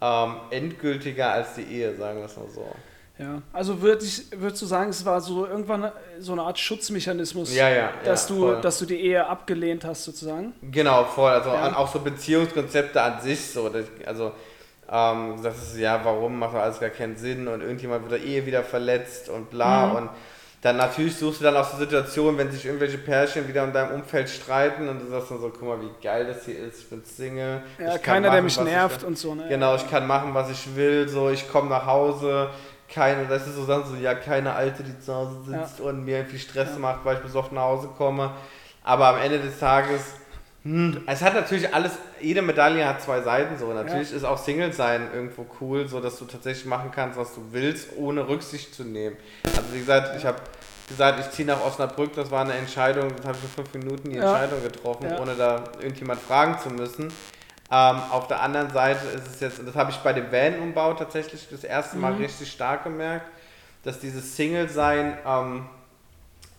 [0.00, 2.66] ähm, endgültiger als die Ehe, sagen wir es mal so.
[3.16, 7.54] Ja, also würde ich, würdest du sagen, es war so irgendwann so eine Art Schutzmechanismus,
[7.54, 7.90] Ja, ja.
[8.04, 8.60] dass, ja, du, voll.
[8.60, 10.52] dass du die Ehe abgelehnt hast, sozusagen?
[10.62, 11.30] Genau, voll.
[11.30, 13.68] Also an, auch so Beziehungskonzepte an sich so.
[13.68, 14.32] Das, also
[14.90, 18.44] ähm, das ist ja, warum macht alles gar keinen Sinn und irgendjemand wird der Ehe
[18.46, 19.96] wieder verletzt und bla Mhm.
[19.96, 20.10] und
[20.62, 23.96] dann natürlich suchst du dann auch so Situationen, wenn sich irgendwelche Pärchen wieder in deinem
[23.96, 26.88] Umfeld streiten und du sagst dann so, guck mal, wie geil das hier ist, ich
[26.88, 27.62] bin Single.
[27.78, 29.44] Ja, keiner, der machen, mich was ich nervt und so, ne?
[29.48, 32.48] Genau, ich kann machen, was ich will, so, ich komme nach Hause,
[32.88, 36.18] keine, das ist so Sachen so, ja, keine Alte, die zu Hause sitzt und mir
[36.18, 36.78] irgendwie Stress Ja.
[36.78, 38.32] macht, weil ich besoffen nach Hause komme.
[38.82, 40.02] Aber am Ende des Tages,
[40.62, 43.72] hm, es hat natürlich alles, jede Medaille hat zwei Seiten, so.
[43.72, 47.42] Natürlich ist auch Single sein irgendwo cool, so dass du tatsächlich machen kannst, was du
[47.52, 49.16] willst, ohne Rücksicht zu nehmen.
[49.44, 50.38] Also, wie gesagt, ich habe
[50.88, 54.10] gesagt, ich ziehe nach Osnabrück, das war eine Entscheidung, das habe ich in fünf Minuten
[54.10, 54.24] die Ja.
[54.24, 55.18] Entscheidung getroffen, Ja.
[55.20, 57.10] ohne da irgendjemand fragen zu müssen.
[57.70, 60.94] Ähm, auf der anderen Seite ist es jetzt, und das habe ich bei dem Van-Umbau
[60.94, 62.18] tatsächlich das erste Mal Mhm.
[62.18, 63.26] richtig stark gemerkt,
[63.82, 65.66] dass dieses Single-Sein ähm,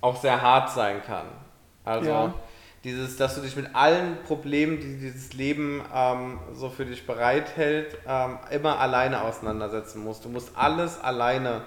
[0.02, 1.26] auch sehr hart sein kann.
[1.84, 2.34] Also Ja.
[2.84, 7.98] dieses, dass du dich mit allen Problemen, die dieses Leben ähm, so für dich bereithält,
[8.08, 10.26] ähm, immer alleine auseinandersetzen musst.
[10.26, 11.62] Du musst alles alleine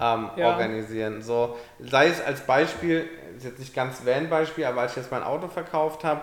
[0.00, 0.46] ähm, Ja.
[0.48, 1.22] organisieren.
[1.22, 5.22] So, sei es als Beispiel, ist jetzt nicht ganz Van-Beispiel, aber als ich jetzt mein
[5.22, 6.22] Auto verkauft habe,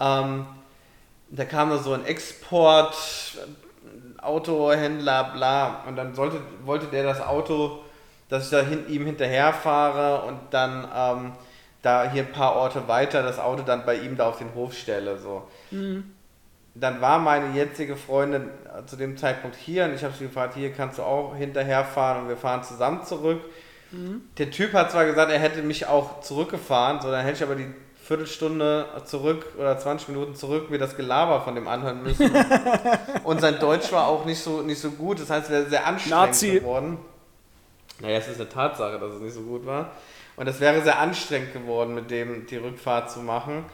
[0.00, 0.46] ähm,
[1.30, 2.94] da kam da so ein Export,
[4.20, 7.80] Autohändler, bla, und dann sollte, wollte der das Auto,
[8.28, 11.32] dass ich da hin, ihm hinterher fahre und dann ähm,
[11.82, 14.74] da hier ein paar Orte weiter das Auto dann bei ihm da auf den Hof
[14.74, 15.18] stelle.
[15.18, 15.46] So.
[15.70, 16.12] Mhm.
[16.74, 20.54] Dann war meine jetzige Freundin äh, zu dem Zeitpunkt hier und ich habe sie gefragt,
[20.54, 23.40] hier kannst du auch hinterherfahren und wir fahren zusammen zurück.
[23.92, 24.22] Mhm.
[24.36, 27.54] Der Typ hat zwar gesagt, er hätte mich auch zurückgefahren, so dann hätte ich aber
[27.54, 27.72] die
[28.06, 32.30] Viertelstunde zurück oder 20 Minuten zurück mir das Gelaber von dem anhören müssen.
[33.24, 35.86] und sein Deutsch war auch nicht so, nicht so gut, das heißt, es wäre sehr
[35.86, 36.50] anstrengend Nazi.
[36.52, 36.98] geworden.
[38.00, 39.90] Naja, es ist eine Tatsache, dass es nicht so gut war.
[40.36, 43.64] Und es wäre sehr anstrengend geworden, mit dem die Rückfahrt zu machen.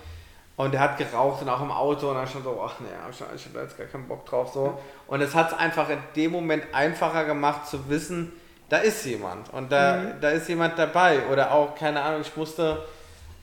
[0.57, 3.21] Und er hat geraucht und auch im Auto und dann schon so, ach nee, ich
[3.47, 4.79] habe da jetzt gar keinen Bock drauf so.
[5.09, 8.33] Und es hat es einfach in dem Moment einfacher gemacht zu wissen,
[8.69, 10.21] da ist jemand und da, Mhm.
[10.21, 11.27] da ist jemand dabei.
[11.33, 12.83] Oder auch, keine Ahnung, ich musste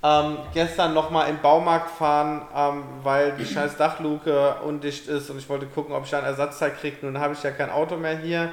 [0.02, 5.50] ähm, gestern nochmal den Baumarkt fahren, ähm, weil die scheiß Dachluke undicht ist und ich
[5.50, 6.97] wollte gucken, ob ich da ein Ersatzteil kriege.
[7.02, 8.52] Nun habe ich ja kein Auto mehr hier.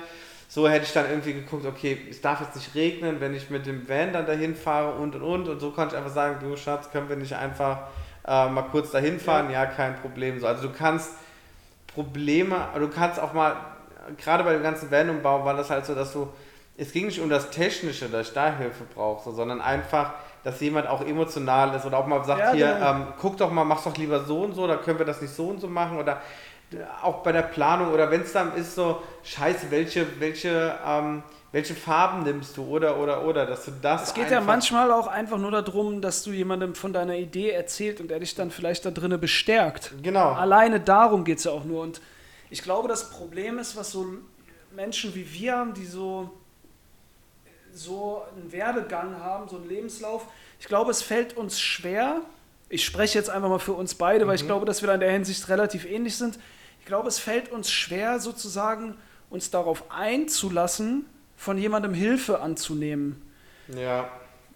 [0.49, 3.67] So hätte ich dann irgendwie geguckt, okay, es darf jetzt nicht regnen, wenn ich mit
[3.67, 5.49] dem Van dann dahin fahre und und und.
[5.49, 7.79] Und so konnte ich einfach sagen, du Schatz, können wir nicht einfach
[8.27, 9.51] äh, mal kurz dahin fahren?
[9.51, 9.67] Ja.
[9.67, 10.41] kein Problem.
[10.41, 11.13] So, also du kannst
[11.95, 13.57] Probleme, du kannst auch mal,
[14.19, 16.29] gerade bei dem ganzen Van-Umbau war das halt so, dass du,
[16.77, 20.13] es ging nicht um das Technische, dass ich da Hilfe brauche, so, sondern einfach,
[20.47, 22.91] dass jemand auch emotional ist oder auch mal sagt, Ja, hier, genau.
[22.93, 25.35] ähm, guck doch mal, mach's doch lieber so und so, da können wir das nicht
[25.35, 26.23] so und so machen oder
[26.73, 31.25] äh, auch bei der Planung oder wenn es dann ist so, scheiße, welche, welche, ähm,
[31.51, 35.09] welche Farben nimmst du oder oder oder, dass du das Es geht ja manchmal auch
[35.09, 38.85] einfach nur darum, dass du jemandem von deiner Idee erzählt und er dich dann vielleicht
[38.87, 39.95] da drinnen bestärkt.
[40.01, 40.31] Genau.
[40.31, 41.83] Alleine darum geht es ja auch nur.
[41.83, 42.01] Und
[42.51, 44.07] ich glaube, das Problem ist, was so
[44.77, 46.31] Menschen wie wir haben, die so,
[47.77, 50.27] so einen Werdegang haben, so einen Lebenslauf,
[50.59, 52.23] ich glaube, es fällt uns schwer.
[52.69, 55.01] Ich spreche jetzt einfach mal für uns beide, weil ich glaube, dass wir da in
[55.01, 56.39] der Hinsicht relativ ähnlich sind.
[56.81, 58.97] Ich glaube, es fällt uns schwer, sozusagen
[59.31, 61.05] uns darauf einzulassen,
[61.37, 63.23] von jemandem Hilfe anzunehmen.
[63.69, 64.09] Ja,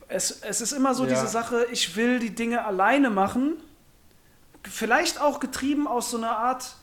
[0.09, 1.11] Es, es ist immer so Ja.
[1.11, 3.55] diese Sache, ich will die Dinge alleine machen.
[4.65, 6.75] Vielleicht auch getrieben aus so einer Art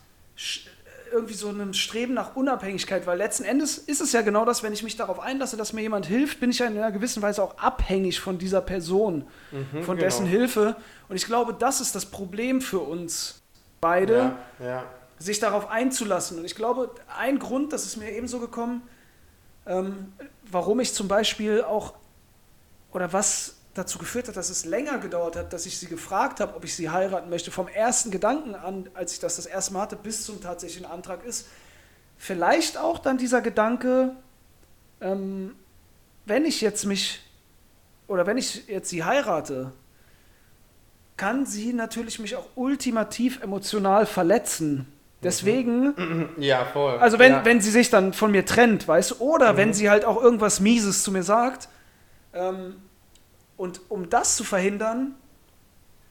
[1.12, 4.74] irgendwie so einem Streben nach Unabhängigkeit, weil letzten Endes ist es ja genau das, wenn
[4.74, 7.44] ich mich darauf einlasse, dass mir jemand hilft, bin ich ja in einer gewissen Weise
[7.44, 10.06] auch abhängig von dieser Person, Mhm, von genau.
[10.08, 10.76] dessen Hilfe.
[11.10, 13.42] Und ich glaube, das ist das Problem für uns
[13.82, 14.84] beide, Ja, ja.
[15.20, 16.40] sich darauf einzulassen.
[16.40, 18.82] Und ich glaube, ein Grund, das ist mir ebenso gekommen,
[19.66, 20.14] ähm,
[20.50, 21.94] warum ich zum Beispiel auch,
[22.92, 26.56] oder was dazu geführt hat, dass es länger gedauert hat, dass ich sie gefragt habe,
[26.56, 29.82] ob ich sie heiraten möchte, vom ersten Gedanken an, als ich das das erste Mal
[29.82, 31.48] hatte, bis zum tatsächlichen Antrag ist,
[32.18, 34.16] vielleicht auch dann dieser Gedanke,
[35.02, 35.56] ähm,
[36.26, 37.22] wenn ich jetzt mich,
[38.08, 39.72] oder wenn ich jetzt sie heirate,
[41.16, 44.92] kann sie natürlich mich auch ultimativ emotional verletzen.
[45.24, 46.98] Deswegen, Ja, voll.
[47.00, 47.46] also wenn, ja.
[47.46, 50.60] wenn sie sich dann von mir trennt, weißt du, oder wenn sie halt auch irgendwas
[50.60, 51.70] Mieses zu mir sagt,
[52.34, 52.76] ähm,
[53.58, 55.16] und um das zu verhindern,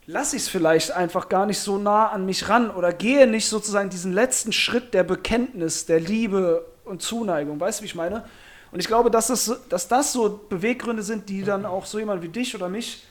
[0.07, 3.49] lasse ich es vielleicht einfach gar nicht so nah an mich ran oder gehe nicht
[3.49, 7.59] sozusagen diesen letzten Schritt der Bekenntnis, der Liebe und Zuneigung.
[7.59, 8.25] Weißt du, wie ich meine?
[8.73, 12.23] Und ich glaube, dass das, dass das so Beweggründe sind, die dann auch so jemand
[12.23, 13.05] wie dich oder mich,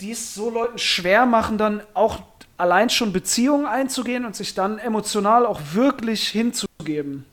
[0.00, 2.20] die es so Leuten schwer machen, dann auch
[2.56, 7.24] allein schon Beziehungen einzugehen und sich dann emotional auch wirklich hinzugeben.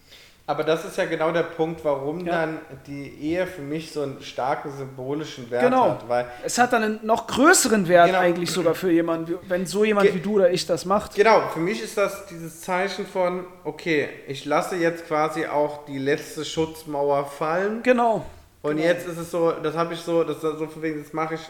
[0.50, 2.32] Aber das ist ja genau der Punkt, warum Ja.
[2.32, 5.89] dann die Ehe für mich so einen starken symbolischen Wert Genau.
[5.89, 6.08] hat.
[6.08, 8.20] Weil Es hat dann einen noch größeren Wert Genau.
[8.20, 11.16] eigentlich sogar für jemanden, wenn so jemand Ge- wie du oder ich das macht.
[11.16, 15.98] Genau, für mich ist das dieses Zeichen von, okay, ich lasse jetzt quasi auch die
[15.98, 17.84] letzte Schutzmauer fallen.
[17.84, 18.26] Genau.
[18.62, 18.88] Und genau.
[18.88, 21.41] jetzt ist es so, das habe ich so, das so von wegen, das mache ich,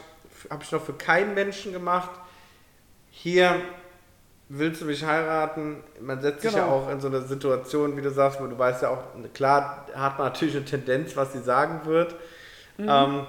[0.50, 2.10] habe ich noch für keinen Menschen gemacht.
[3.12, 3.60] Hier
[4.48, 5.82] willst du mich heiraten?
[6.00, 6.76] Man setzt sich ja Genau.
[6.76, 9.02] auch in so eine Situation, wie du sagst, wo du weißt ja auch,
[9.34, 12.14] klar hat man natürlich eine Tendenz, was sie sagen wird.
[12.78, 12.88] Mhm.
[12.88, 13.26] Ähm,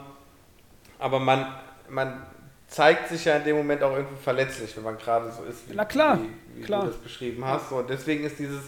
[0.99, 1.45] aber man,
[1.89, 2.21] man
[2.67, 5.73] zeigt sich ja in dem Moment auch irgendwie verletzlich, wenn man gerade so ist, wie,
[5.75, 6.19] Na klar,
[6.53, 6.81] wie, wie klar.
[6.83, 7.71] du das beschrieben hast.
[7.71, 8.61] Und deswegen ist dieses,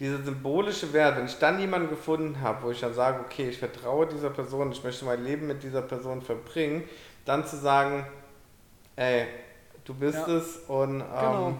[0.00, 3.58] dieser symbolische Wert, wenn ich dann jemanden gefunden habe, wo ich dann sage, okay, ich
[3.58, 6.84] vertraue dieser Person, ich möchte mein Leben mit dieser Person verbringen,
[7.24, 8.06] dann zu sagen,
[8.96, 9.26] ey,
[9.84, 10.34] du bist Ja.
[10.36, 11.56] es und ähm, Genau.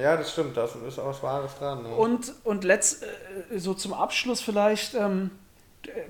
[0.00, 1.82] Ja, das stimmt, da ist auch was Wahres dran.
[1.82, 1.88] Ne?
[1.88, 5.30] Und, und letzt, äh, so zum Abschluss vielleicht, ähm,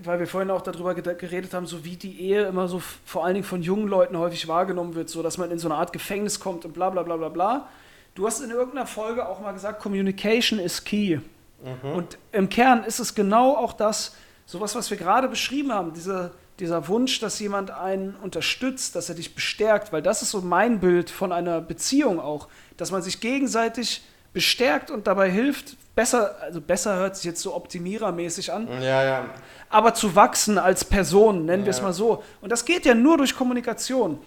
[0.03, 3.35] weil wir vorhin auch darüber geredet haben, so wie die Ehe immer so vor allen
[3.35, 6.41] Dingen von jungen Leuten häufig wahrgenommen wird, so dass man in so eine Art Gefängnis
[6.41, 7.69] kommt und bla bla bla bla bla.
[8.15, 11.21] Du hast in irgendeiner Folge auch mal gesagt, Communication is key.
[11.63, 11.91] Mhm.
[11.93, 14.17] Und im Kern ist es genau auch das,
[14.47, 19.15] sowas, was wir gerade beschrieben haben, dieser, dieser Wunsch, dass jemand einen unterstützt, dass er
[19.15, 23.21] dich bestärkt, weil das ist so mein Bild von einer Beziehung auch, dass man sich
[23.21, 24.03] gegenseitig
[24.33, 29.25] bestärkt und dabei hilft, besser, also besser hört sich jetzt so optimierermäßig an, ja, ja.
[29.69, 31.85] aber zu wachsen als Person, nennen wir es Ja.
[31.85, 32.23] mal so.
[32.41, 34.21] Und das geht ja nur durch Kommunikation.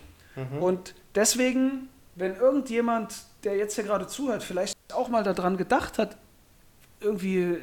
[0.60, 3.14] Und deswegen, wenn irgendjemand,
[3.44, 6.18] der jetzt hier gerade zuhört, vielleicht auch mal daran gedacht hat,
[7.00, 7.58] irgendwie, äh,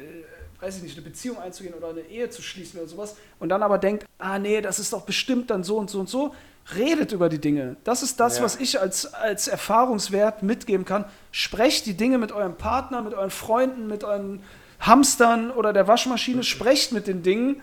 [0.61, 3.63] weiß ich nicht, eine Beziehung einzugehen oder eine Ehe zu schließen oder sowas, und dann
[3.63, 6.33] aber denkt, ah nee, das ist doch bestimmt dann so und so und so,
[6.75, 7.75] redet über die Dinge.
[7.83, 8.43] Das ist das, Ja.
[8.43, 11.05] was ich als, als Erfahrungswert mitgeben kann.
[11.31, 14.43] Sprecht die Dinge mit eurem Partner, mit euren Freunden, mit euren
[14.79, 17.61] Hamstern oder der Waschmaschine, sprecht mit den Dingen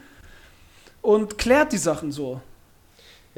[1.01, 2.41] und klärt die Sachen so.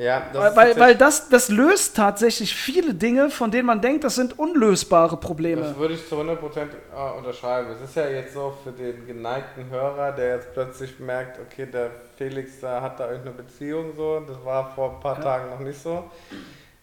[0.05, 4.15] Ja das Weil, weil das, das löst tatsächlich viele Dinge, von denen man denkt, das
[4.15, 5.63] sind unlösbare Probleme.
[5.63, 7.71] Das würde ich zu 100% äh, unterschreiben.
[7.71, 11.91] Es ist ja jetzt so für den geneigten Hörer, der jetzt plötzlich merkt, okay, der
[12.17, 15.23] Felix da hat da irgendeine Beziehung so, das war vor ein paar Ja.
[15.23, 16.05] Tagen noch nicht so.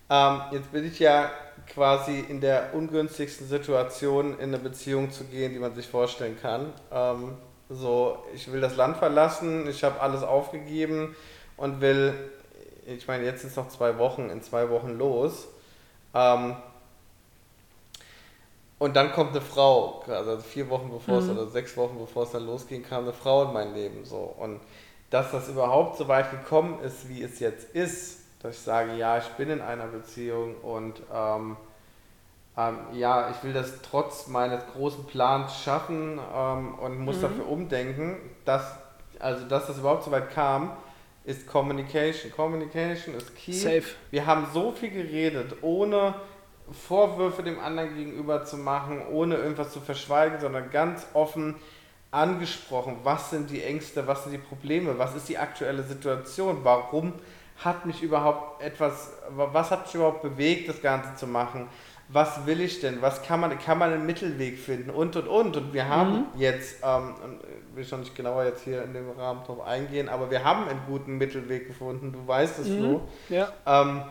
[0.09, 1.29] Ähm, jetzt bin ich ja
[1.73, 6.73] quasi in der ungünstigsten Situation, in eine Beziehung zu gehen, die man sich vorstellen kann.
[6.91, 7.33] Ähm,
[7.69, 11.15] so, ich will das Land verlassen, ich habe alles aufgegeben
[11.57, 12.13] und will,
[12.87, 15.47] ich meine, jetzt es noch zwei Wochen, in zwei Wochen los.
[16.13, 16.55] Ähm,
[18.79, 21.31] und dann kommt eine Frau, also vier Wochen bevor es Mhm.
[21.31, 24.17] oder sechs Wochen bevor es dann losging, kam eine Frau in mein Leben so.
[24.37, 24.59] Und
[25.09, 29.17] dass das überhaupt so weit gekommen ist, wie es jetzt ist, dass ich sage, ja,
[29.17, 31.57] ich bin in einer Beziehung und ähm,
[32.55, 37.21] ähm, ja, ich will das trotz meines großen Plans schaffen ähm, und muss Mhm.
[37.21, 38.63] dafür umdenken, dass,
[39.19, 40.71] also dass das überhaupt so weit kam,
[41.27, 42.31] ist Communication.
[42.31, 43.51] Communication ist key.
[43.51, 43.83] Safe.
[44.11, 46.15] Wir haben so viel geredet, ohne
[46.71, 51.55] Vorwürfe dem anderen gegenüber zu machen, ohne irgendwas zu verschweigen, sondern ganz offen
[52.11, 57.11] angesprochen, was sind die Ängste, was sind die Probleme, was ist die aktuelle Situation, warum
[57.57, 61.67] hat mich überhaupt etwas, was hat mich überhaupt bewegt, das Ganze zu machen,
[62.09, 65.57] was will ich denn, was kann man, kann man einen Mittelweg finden und und und
[65.57, 67.15] und wir haben jetzt, ähm,
[67.69, 70.67] ich will schon nicht genauer jetzt hier in dem Rahmen drauf eingehen, aber wir haben
[70.69, 73.01] einen guten Mittelweg gefunden, du weißt es, Flo.
[73.27, 73.51] Ja.
[73.65, 74.03] Ähm,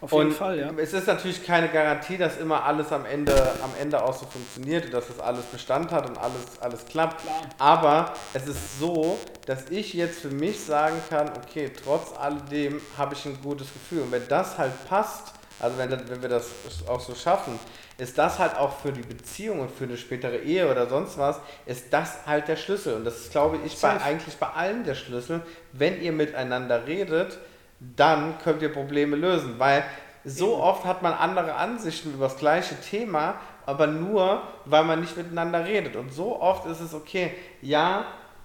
[0.00, 0.70] Auf jeden und Fall, ja.
[0.78, 4.86] Es ist natürlich keine Garantie, dass immer alles am Ende, am Ende auch so funktioniert
[4.86, 7.20] und dass das alles Bestand hat und alles, alles klappt.
[7.22, 7.42] Klar.
[7.58, 13.12] Aber es ist so, dass ich jetzt für mich sagen kann, okay, trotz alledem habe
[13.14, 14.02] ich ein gutes Gefühl.
[14.02, 16.50] Und wenn das halt passt, also wenn, wenn wir das
[16.88, 17.58] auch so schaffen,
[17.98, 21.38] ist das halt auch für die Beziehung und für eine spätere Ehe oder sonst was,
[21.66, 22.94] ist das halt der Schlüssel.
[22.94, 25.42] Und das ist, glaube ich, bei, eigentlich bei allen der Schlüssel.
[25.72, 27.38] Wenn ihr miteinander redet,
[27.78, 29.58] dann könnt ihr Probleme lösen.
[29.58, 29.84] Weil
[30.24, 33.34] so oft hat man andere Ansichten über das gleiche Thema,
[33.66, 35.96] aber nur, weil man nicht miteinander redet.
[35.96, 38.04] Und so oft ist es okay, ja,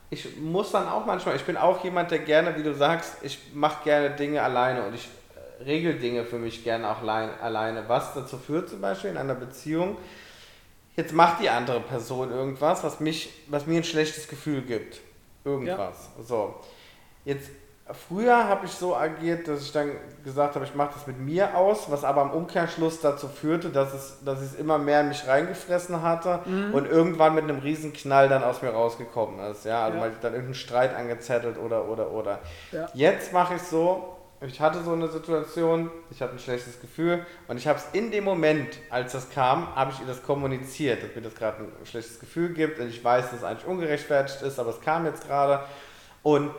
[0.10, 3.39] ich muss dann auch manchmal, ich bin auch jemand, der gerne, wie du sagst, ich
[3.53, 5.10] mache gerne Dinge alleine und ich
[5.66, 7.84] regel Dinge für mich gerne auch allein, alleine.
[7.88, 9.97] Was dazu führt zum Beispiel in einer Beziehung,
[10.95, 14.99] jetzt macht die andere Person irgendwas, was, mich, was mir ein schlechtes Gefühl gibt.
[15.43, 16.10] Irgendwas.
[16.20, 16.55] So.
[17.26, 17.49] Jetzt
[17.93, 19.91] Früher habe ich so agiert, dass ich dann
[20.26, 23.93] gesagt habe, ich mache das mit mir aus, was aber im Umkehrschluss dazu führte, dass
[23.93, 26.41] es, dass ich es immer mehr in mich reingefressen hatte
[26.74, 29.64] und irgendwann mit einem riesen Knall dann aus mir rausgekommen ist.
[29.64, 30.03] Ja, also Ja.
[30.03, 32.39] weil ich dann irgendeinen Streit angezettelt oder oder oder.
[32.74, 32.89] Ja.
[32.93, 37.57] Jetzt mache ich so, ich hatte so eine Situation, ich hatte ein schlechtes Gefühl und
[37.57, 41.15] ich habe es in dem Moment, als das kam, habe ich ihr das kommuniziert, dass
[41.15, 44.59] mir das gerade ein schlechtes Gefühl gibt und ich weiß, dass es eigentlich ungerechtfertigt ist,
[44.59, 45.63] aber es kam jetzt gerade
[46.21, 46.51] und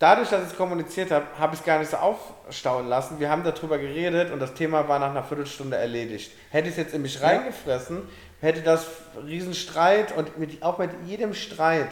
[0.00, 3.20] dadurch, dass ich es kommuniziert habe, habe ich es gar nicht so aufstauen lassen.
[3.20, 6.32] Wir haben darüber geredet und das Thema war nach einer Viertelstunde erledigt.
[6.50, 8.02] Hätte ich es jetzt in mich reingefressen,
[8.40, 8.86] hätte das
[9.24, 11.90] Riesenstreit und mit, auch mit jedem Streit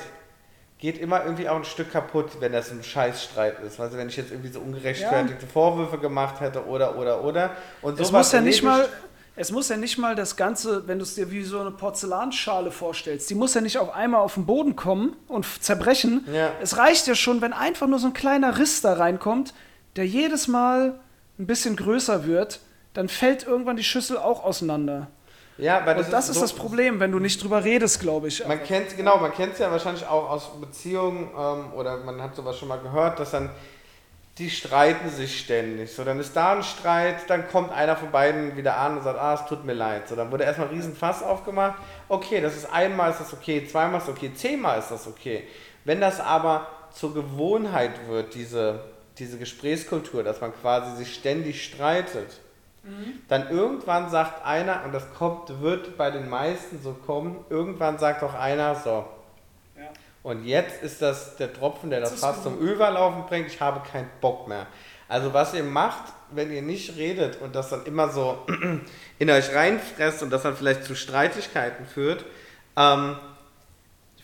[0.81, 3.79] geht immer irgendwie auch ein Stück kaputt, wenn das ein Scheißstreit ist.
[3.79, 7.51] Also wenn ich jetzt irgendwie so ungerechtfertigte Vorwürfe gemacht hätte oder oder oder
[7.83, 8.89] und Es sowas muss ja nicht mal,
[9.37, 12.71] es muss ja nicht mal das Ganze, wenn du es dir wie so eine Porzellanschale
[12.71, 16.27] vorstellst, die muss ja nicht auf einmal auf den Boden kommen und zerbrechen.
[16.33, 16.51] Ja.
[16.63, 19.53] Es reicht ja schon, wenn einfach nur so ein kleiner Riss da reinkommt,
[19.97, 20.99] der jedes Mal
[21.39, 22.61] ein bisschen größer wird,
[22.95, 25.09] dann fällt irgendwann die Schüssel auch auseinander.
[25.61, 28.47] Ja, weil Und das ist so- das Problem, wenn du nicht drüber redest, glaube ich.
[28.47, 32.35] Man kennt genau, man kennt es ja wahrscheinlich auch aus Beziehungen ähm, oder man hat
[32.35, 33.51] sowas schon mal gehört, dass dann
[34.39, 35.93] die streiten sich ständig.
[35.93, 39.19] So, dann ist da ein Streit, dann kommt einer von beiden wieder an und sagt,
[39.19, 40.09] ah, es tut mir leid.
[40.09, 41.75] So, dann wurde erstmal ein riesen Fass aufgemacht.
[42.09, 45.45] Okay, das ist einmal ist das okay, zweimal ist das okay, zehnmal ist das okay.
[45.85, 48.81] Wenn das aber zur Gewohnheit wird, diese,
[49.19, 52.40] diese Gesprächskultur, dass man quasi sich ständig streitet,
[53.29, 58.23] dann irgendwann sagt einer, und das kommt, wird bei den meisten so kommen, irgendwann sagt
[58.23, 59.05] auch einer, so,
[59.77, 59.83] Ja.
[60.23, 63.81] und jetzt ist das der Tropfen, der das ist Fass zum Überlaufen bringt, ich habe
[63.91, 64.67] keinen Bock mehr.
[65.09, 68.39] Also was ihr macht, wenn ihr nicht redet und das dann immer so
[69.19, 72.25] in euch reinfresst und das dann vielleicht zu Streitigkeiten führt,
[72.77, 73.17] ähm,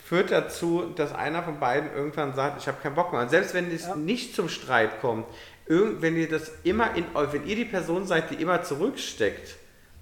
[0.01, 3.21] führt dazu, dass einer von beiden irgendwann sagt, ich habe keinen Bock mehr.
[3.21, 3.95] Und selbst wenn es Ja.
[3.97, 5.25] nicht zum Streit kommt,
[5.67, 9.55] irgend, wenn ihr das immer in euch, wenn ihr die Person seid, die immer zurücksteckt,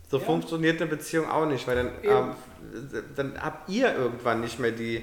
[0.09, 0.23] so Ja.
[0.23, 2.31] funktioniert eine Beziehung auch nicht, weil dann, ähm,
[3.15, 5.01] dann habt ihr irgendwann nicht mehr die,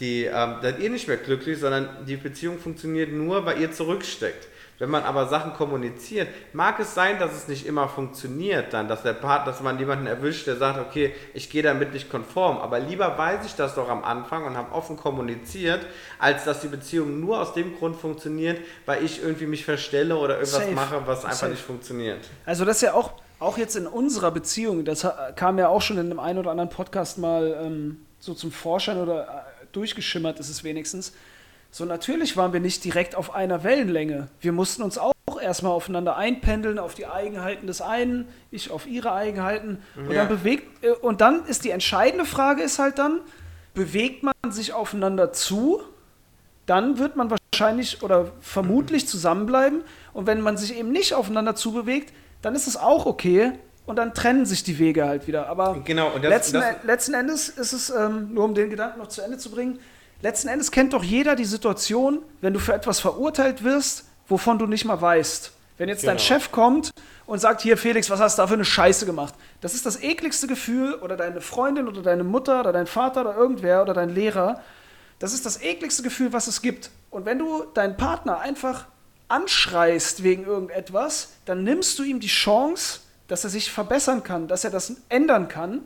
[0.00, 3.72] die ähm, dann seid ihr nicht mehr glücklich, sondern die Beziehung funktioniert nur, weil ihr
[3.72, 4.48] zurücksteckt.
[4.78, 9.02] Wenn man aber Sachen kommuniziert, mag es sein, dass es nicht immer funktioniert dann, dass
[9.02, 12.80] der Partner, dass man jemanden erwischt, der sagt, okay, ich gehe damit nicht konform, aber
[12.80, 15.86] lieber weiß ich das doch am Anfang und habe offen kommuniziert,
[16.18, 20.34] als dass die Beziehung nur aus dem Grund funktioniert, weil ich irgendwie mich verstelle oder
[20.34, 20.72] irgendwas Safe.
[20.72, 21.52] mache, was einfach Safe.
[21.52, 22.20] nicht funktioniert.
[22.44, 25.06] Also das ist ja auch, auch jetzt in unserer Beziehung, das
[25.36, 28.98] kam ja auch schon in dem einen oder anderen Podcast mal ähm, so zum Vorschein
[28.98, 31.12] oder äh, durchgeschimmert ist es wenigstens.
[31.74, 34.28] So natürlich waren wir nicht direkt auf einer Wellenlänge.
[34.40, 35.12] Wir mussten uns auch
[35.42, 39.82] erstmal aufeinander einpendeln, auf die Eigenheiten des einen, ich auf ihre Eigenheiten.
[39.96, 40.20] Und Ja.
[40.24, 43.22] dann bewegt, äh, und dann ist die entscheidende Frage ist halt dann,
[43.74, 45.82] bewegt man sich aufeinander zu,
[46.66, 49.80] dann wird man wahrscheinlich oder vermutlich zusammenbleiben.
[50.12, 53.50] Und wenn man sich eben nicht aufeinander zubewegt, dann ist es auch okay.
[53.84, 55.48] Und dann trennen sich die Wege halt wieder.
[55.48, 59.08] Aber Genau, das- letzten, das- letzten Endes ist es, ähm, nur um den Gedanken noch
[59.08, 59.80] zu Ende zu bringen,
[60.22, 64.66] letzten Endes kennt doch jeder die Situation, wenn du für etwas verurteilt wirst, wovon du
[64.66, 65.52] nicht mal weißt.
[65.76, 66.26] Wenn jetzt dein Genau.
[66.26, 66.90] Chef kommt
[67.26, 69.34] und sagt, hier Felix, was hast du da für eine Scheiße gemacht?
[69.60, 73.36] Das ist das ekligste Gefühl oder deine Freundin oder deine Mutter oder dein Vater oder
[73.36, 74.60] irgendwer oder dein Lehrer.
[75.18, 76.90] Das ist das ekligste Gefühl, was es gibt.
[77.10, 78.86] Und wenn du deinen Partner einfach
[79.28, 84.64] anschreist wegen irgendetwas, dann nimmst du ihm die Chance, dass er sich verbessern kann, dass
[84.64, 85.80] er das ändern kann,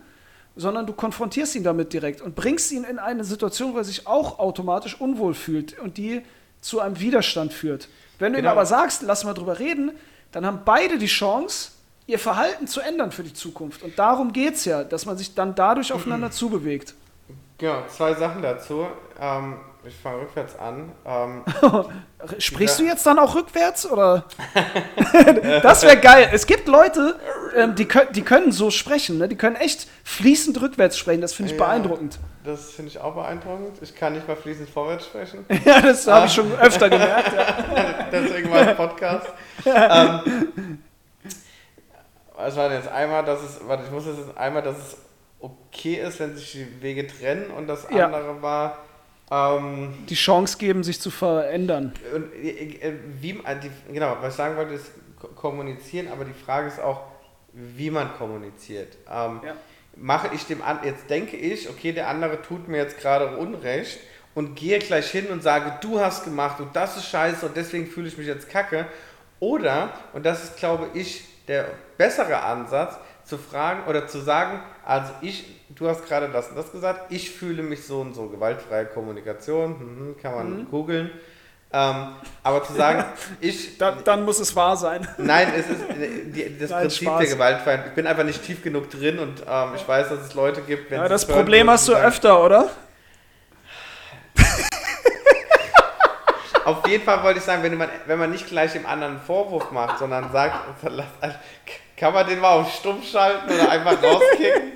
[0.58, 4.06] sondern du konfrontierst ihn damit direkt und bringst ihn in eine Situation, wo er sich
[4.06, 6.22] auch automatisch unwohl fühlt und die
[6.60, 7.88] zu einem Widerstand führt.
[8.18, 8.52] Wenn du ihm Genau.
[8.52, 9.92] aber sagst, lass mal drüber reden,
[10.32, 11.70] dann haben beide die Chance,
[12.08, 13.82] ihr Verhalten zu ändern für die Zukunft.
[13.82, 16.94] Und darum geht es ja, dass man sich dann dadurch aufeinander zubewegt.
[17.58, 18.86] Genau, zwei Sachen dazu.
[19.20, 19.56] Ähm,
[19.88, 20.92] ich fange rückwärts an.
[21.04, 21.44] Ähm,
[22.38, 24.24] Sprichst du jetzt dann auch rückwärts oder?
[25.62, 26.28] das wäre geil.
[26.32, 27.18] Es gibt Leute,
[27.56, 29.28] ähm, die, können, die können so sprechen, ne?
[29.28, 31.20] die können echt fließend rückwärts sprechen.
[31.20, 31.64] Das finde ich Ja.
[31.66, 32.18] beeindruckend.
[32.44, 33.78] das finde ich auch beeindruckend.
[33.82, 35.44] Ich kann nicht mal fließend vorwärts sprechen.
[35.64, 37.32] Ja, das habe ich schon öfter gemerkt.
[37.34, 38.06] Ja.
[38.12, 39.26] Deswegen es Podcast.
[39.64, 40.78] ähm,
[42.36, 44.96] was war jetzt einmal, dass es, warte, ich muss jetzt einmal, dass es
[45.40, 48.78] okay ist, wenn sich die Wege trennen und das andere war,
[49.30, 51.92] ähm, Die Chance geben, sich zu verändern.
[52.14, 52.48] und, äh,
[52.80, 53.56] äh, wie, äh,
[53.92, 54.86] genau, was ich sagen wollte, ist
[55.20, 57.02] ko- kommunizieren, aber die Frage ist auch,
[57.52, 58.96] wie man kommuniziert.
[59.10, 59.54] Ähm, Ja.
[60.00, 63.98] Mache ich dem an, jetzt denke ich, okay, der andere tut mir jetzt gerade Unrecht
[64.34, 67.86] und gehe gleich hin und sage, du hast gemacht und das ist scheiße und deswegen
[67.88, 68.86] fühle ich mich jetzt kacke.
[69.40, 75.12] Oder, und das ist, glaube ich, der bessere Ansatz, zu fragen oder zu sagen, also
[75.20, 75.44] ich,
[75.78, 79.70] du hast gerade das und das gesagt, ich fühle mich so und so, gewaltfreie Kommunikation,
[80.10, 81.10] mhm, kann man googeln.
[81.70, 83.04] Ähm, aber zu sagen,
[83.42, 85.06] ich, Dann, dann muss es wahr sein.
[85.18, 87.18] Nein, es ist äh, die, das Nein, Prinzip Spaß.
[87.20, 87.86] der Gewaltfreiheit.
[87.88, 90.90] Ich bin einfach nicht tief genug drin und ähm, ich weiß, dass es Leute gibt,
[90.90, 92.70] wenn Ja, das hören, Problem hast du sagen- öfter, oder?
[96.64, 99.22] Auf jeden Fall wollte ich sagen, wenn man, wenn man nicht gleich dem anderen einen
[99.22, 100.54] Vorwurf macht, sondern sagt,
[101.96, 104.72] kann man den mal auf stumm schalten oder einfach rauskicken?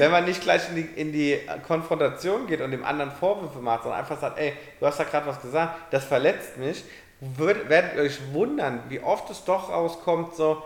[0.00, 3.82] Wenn man nicht gleich in die, in die Konfrontation geht und dem anderen Vorwürfe macht,
[3.82, 6.84] sondern einfach sagt, ey, du hast da gerade was gesagt, das verletzt mich,
[7.20, 10.62] würd, werdet ihr euch wundern, wie oft es doch rauskommt, so,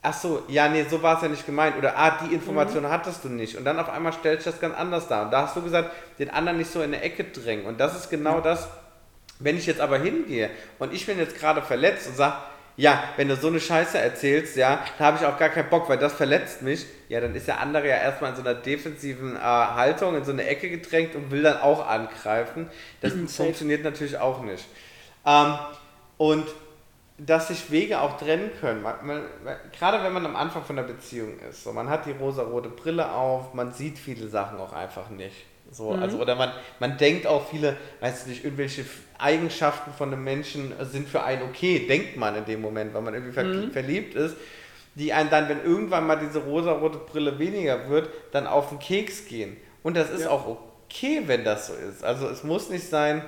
[0.00, 3.22] ach so, ja, nee, so war es ja nicht gemeint, oder ah, die Information hattest
[3.22, 5.24] du nicht, und dann auf einmal stellst du das ganz anders dar.
[5.24, 7.66] Und da hast du gesagt, den anderen nicht so in eine Ecke drängen.
[7.66, 8.66] Und das ist genau das,
[9.40, 10.48] wenn ich jetzt aber hingehe
[10.78, 12.36] und ich bin jetzt gerade verletzt und sage,
[12.76, 15.88] ja, wenn du so eine Scheiße erzählst, ja, da habe ich auch gar keinen Bock,
[15.88, 19.36] weil das verletzt mich, ja, dann ist der andere ja erstmal in so einer defensiven
[19.36, 22.70] äh, Haltung, in so eine Ecke gedrängt und will dann auch angreifen.
[23.00, 23.28] Das Safe.
[23.28, 24.64] funktioniert natürlich auch nicht.
[25.26, 25.58] Ähm,
[26.16, 26.46] und
[27.18, 28.82] dass sich Wege auch trennen können.
[28.82, 32.06] Man, man, man, gerade wenn man am Anfang von der Beziehung ist, so, man hat
[32.06, 35.36] die rosa-rote Brille auf, man sieht viele Sachen auch einfach nicht.
[35.70, 38.84] So, also, oder man, man denkt auch viele, weiß ich nicht, irgendwelche
[39.20, 43.14] Eigenschaften von einem Menschen sind für einen okay, denkt man in dem Moment, weil man
[43.14, 44.36] irgendwie ver verliebt ist,
[44.94, 49.26] die einen dann, wenn irgendwann mal diese rosa-rote Brille weniger wird, dann auf den Keks
[49.26, 49.56] gehen.
[49.82, 50.30] Und das ist Ja.
[50.30, 52.02] auch okay, wenn das so ist.
[52.04, 53.22] Also es muss nicht sein,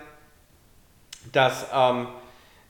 [1.32, 2.08] dass, ähm,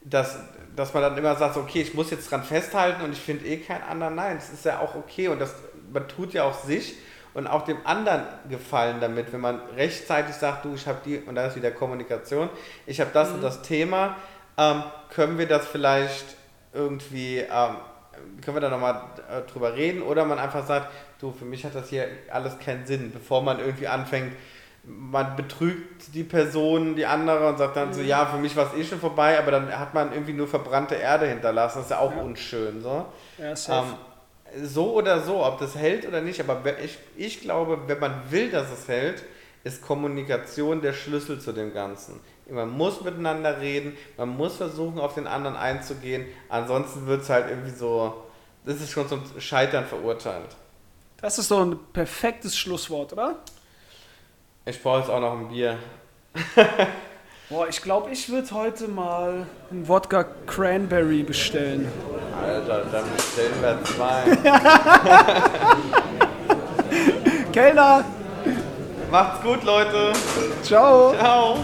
[0.02, 0.36] dass,
[0.76, 3.56] dass man dann immer sagt, okay, ich muss jetzt dran festhalten und ich finde eh
[3.58, 4.14] keinen anderen.
[4.14, 5.54] Nein, das ist ja auch okay und das,
[5.92, 6.94] man tut ja auch sich
[7.34, 11.34] und auch dem anderen Gefallen damit, wenn man rechtzeitig sagt, du, ich habe die, und
[11.34, 12.48] da ist wieder Kommunikation,
[12.86, 14.16] ich habe das und das Thema,
[14.58, 16.36] ähm, können wir das vielleicht
[16.72, 17.76] irgendwie, ähm,
[18.42, 20.02] können wir da nochmal äh, drüber reden?
[20.02, 20.88] Oder man einfach sagt,
[21.20, 24.34] du, für mich hat das hier alles keinen Sinn, bevor man irgendwie anfängt,
[24.84, 28.78] man betrügt die Person, die andere und sagt dann so, ja, für mich war es
[28.78, 31.78] eh schon vorbei, aber dann hat man irgendwie nur verbrannte Erde hinterlassen.
[31.78, 33.06] Das ist ja auch unschön, so.
[33.38, 33.86] Ja, safe.
[33.86, 33.94] Ähm,
[34.62, 38.50] so oder so, ob das hält oder nicht, aber ich, ich glaube, wenn man will,
[38.50, 39.22] dass es hält,
[39.64, 42.20] ist Kommunikation der Schlüssel zu dem Ganzen.
[42.50, 47.48] Man muss miteinander reden, man muss versuchen, auf den anderen einzugehen, ansonsten wird es halt
[47.48, 48.24] irgendwie so,
[48.64, 50.56] das ist schon zum Scheitern verurteilt.
[51.20, 53.36] Das ist doch ein perfektes Schlusswort, oder?
[54.66, 55.78] Ich brauche jetzt auch noch ein Bier.
[57.48, 61.86] Boah, ich glaube, ich würde heute mal einen Wodka Cranberry bestellen.
[62.42, 64.22] Alter, dann bestellen wir zwei.
[67.52, 68.04] Kellner,
[69.10, 70.12] Macht's gut, Leute.
[70.62, 71.12] ciao.
[71.14, 71.58] Ciao.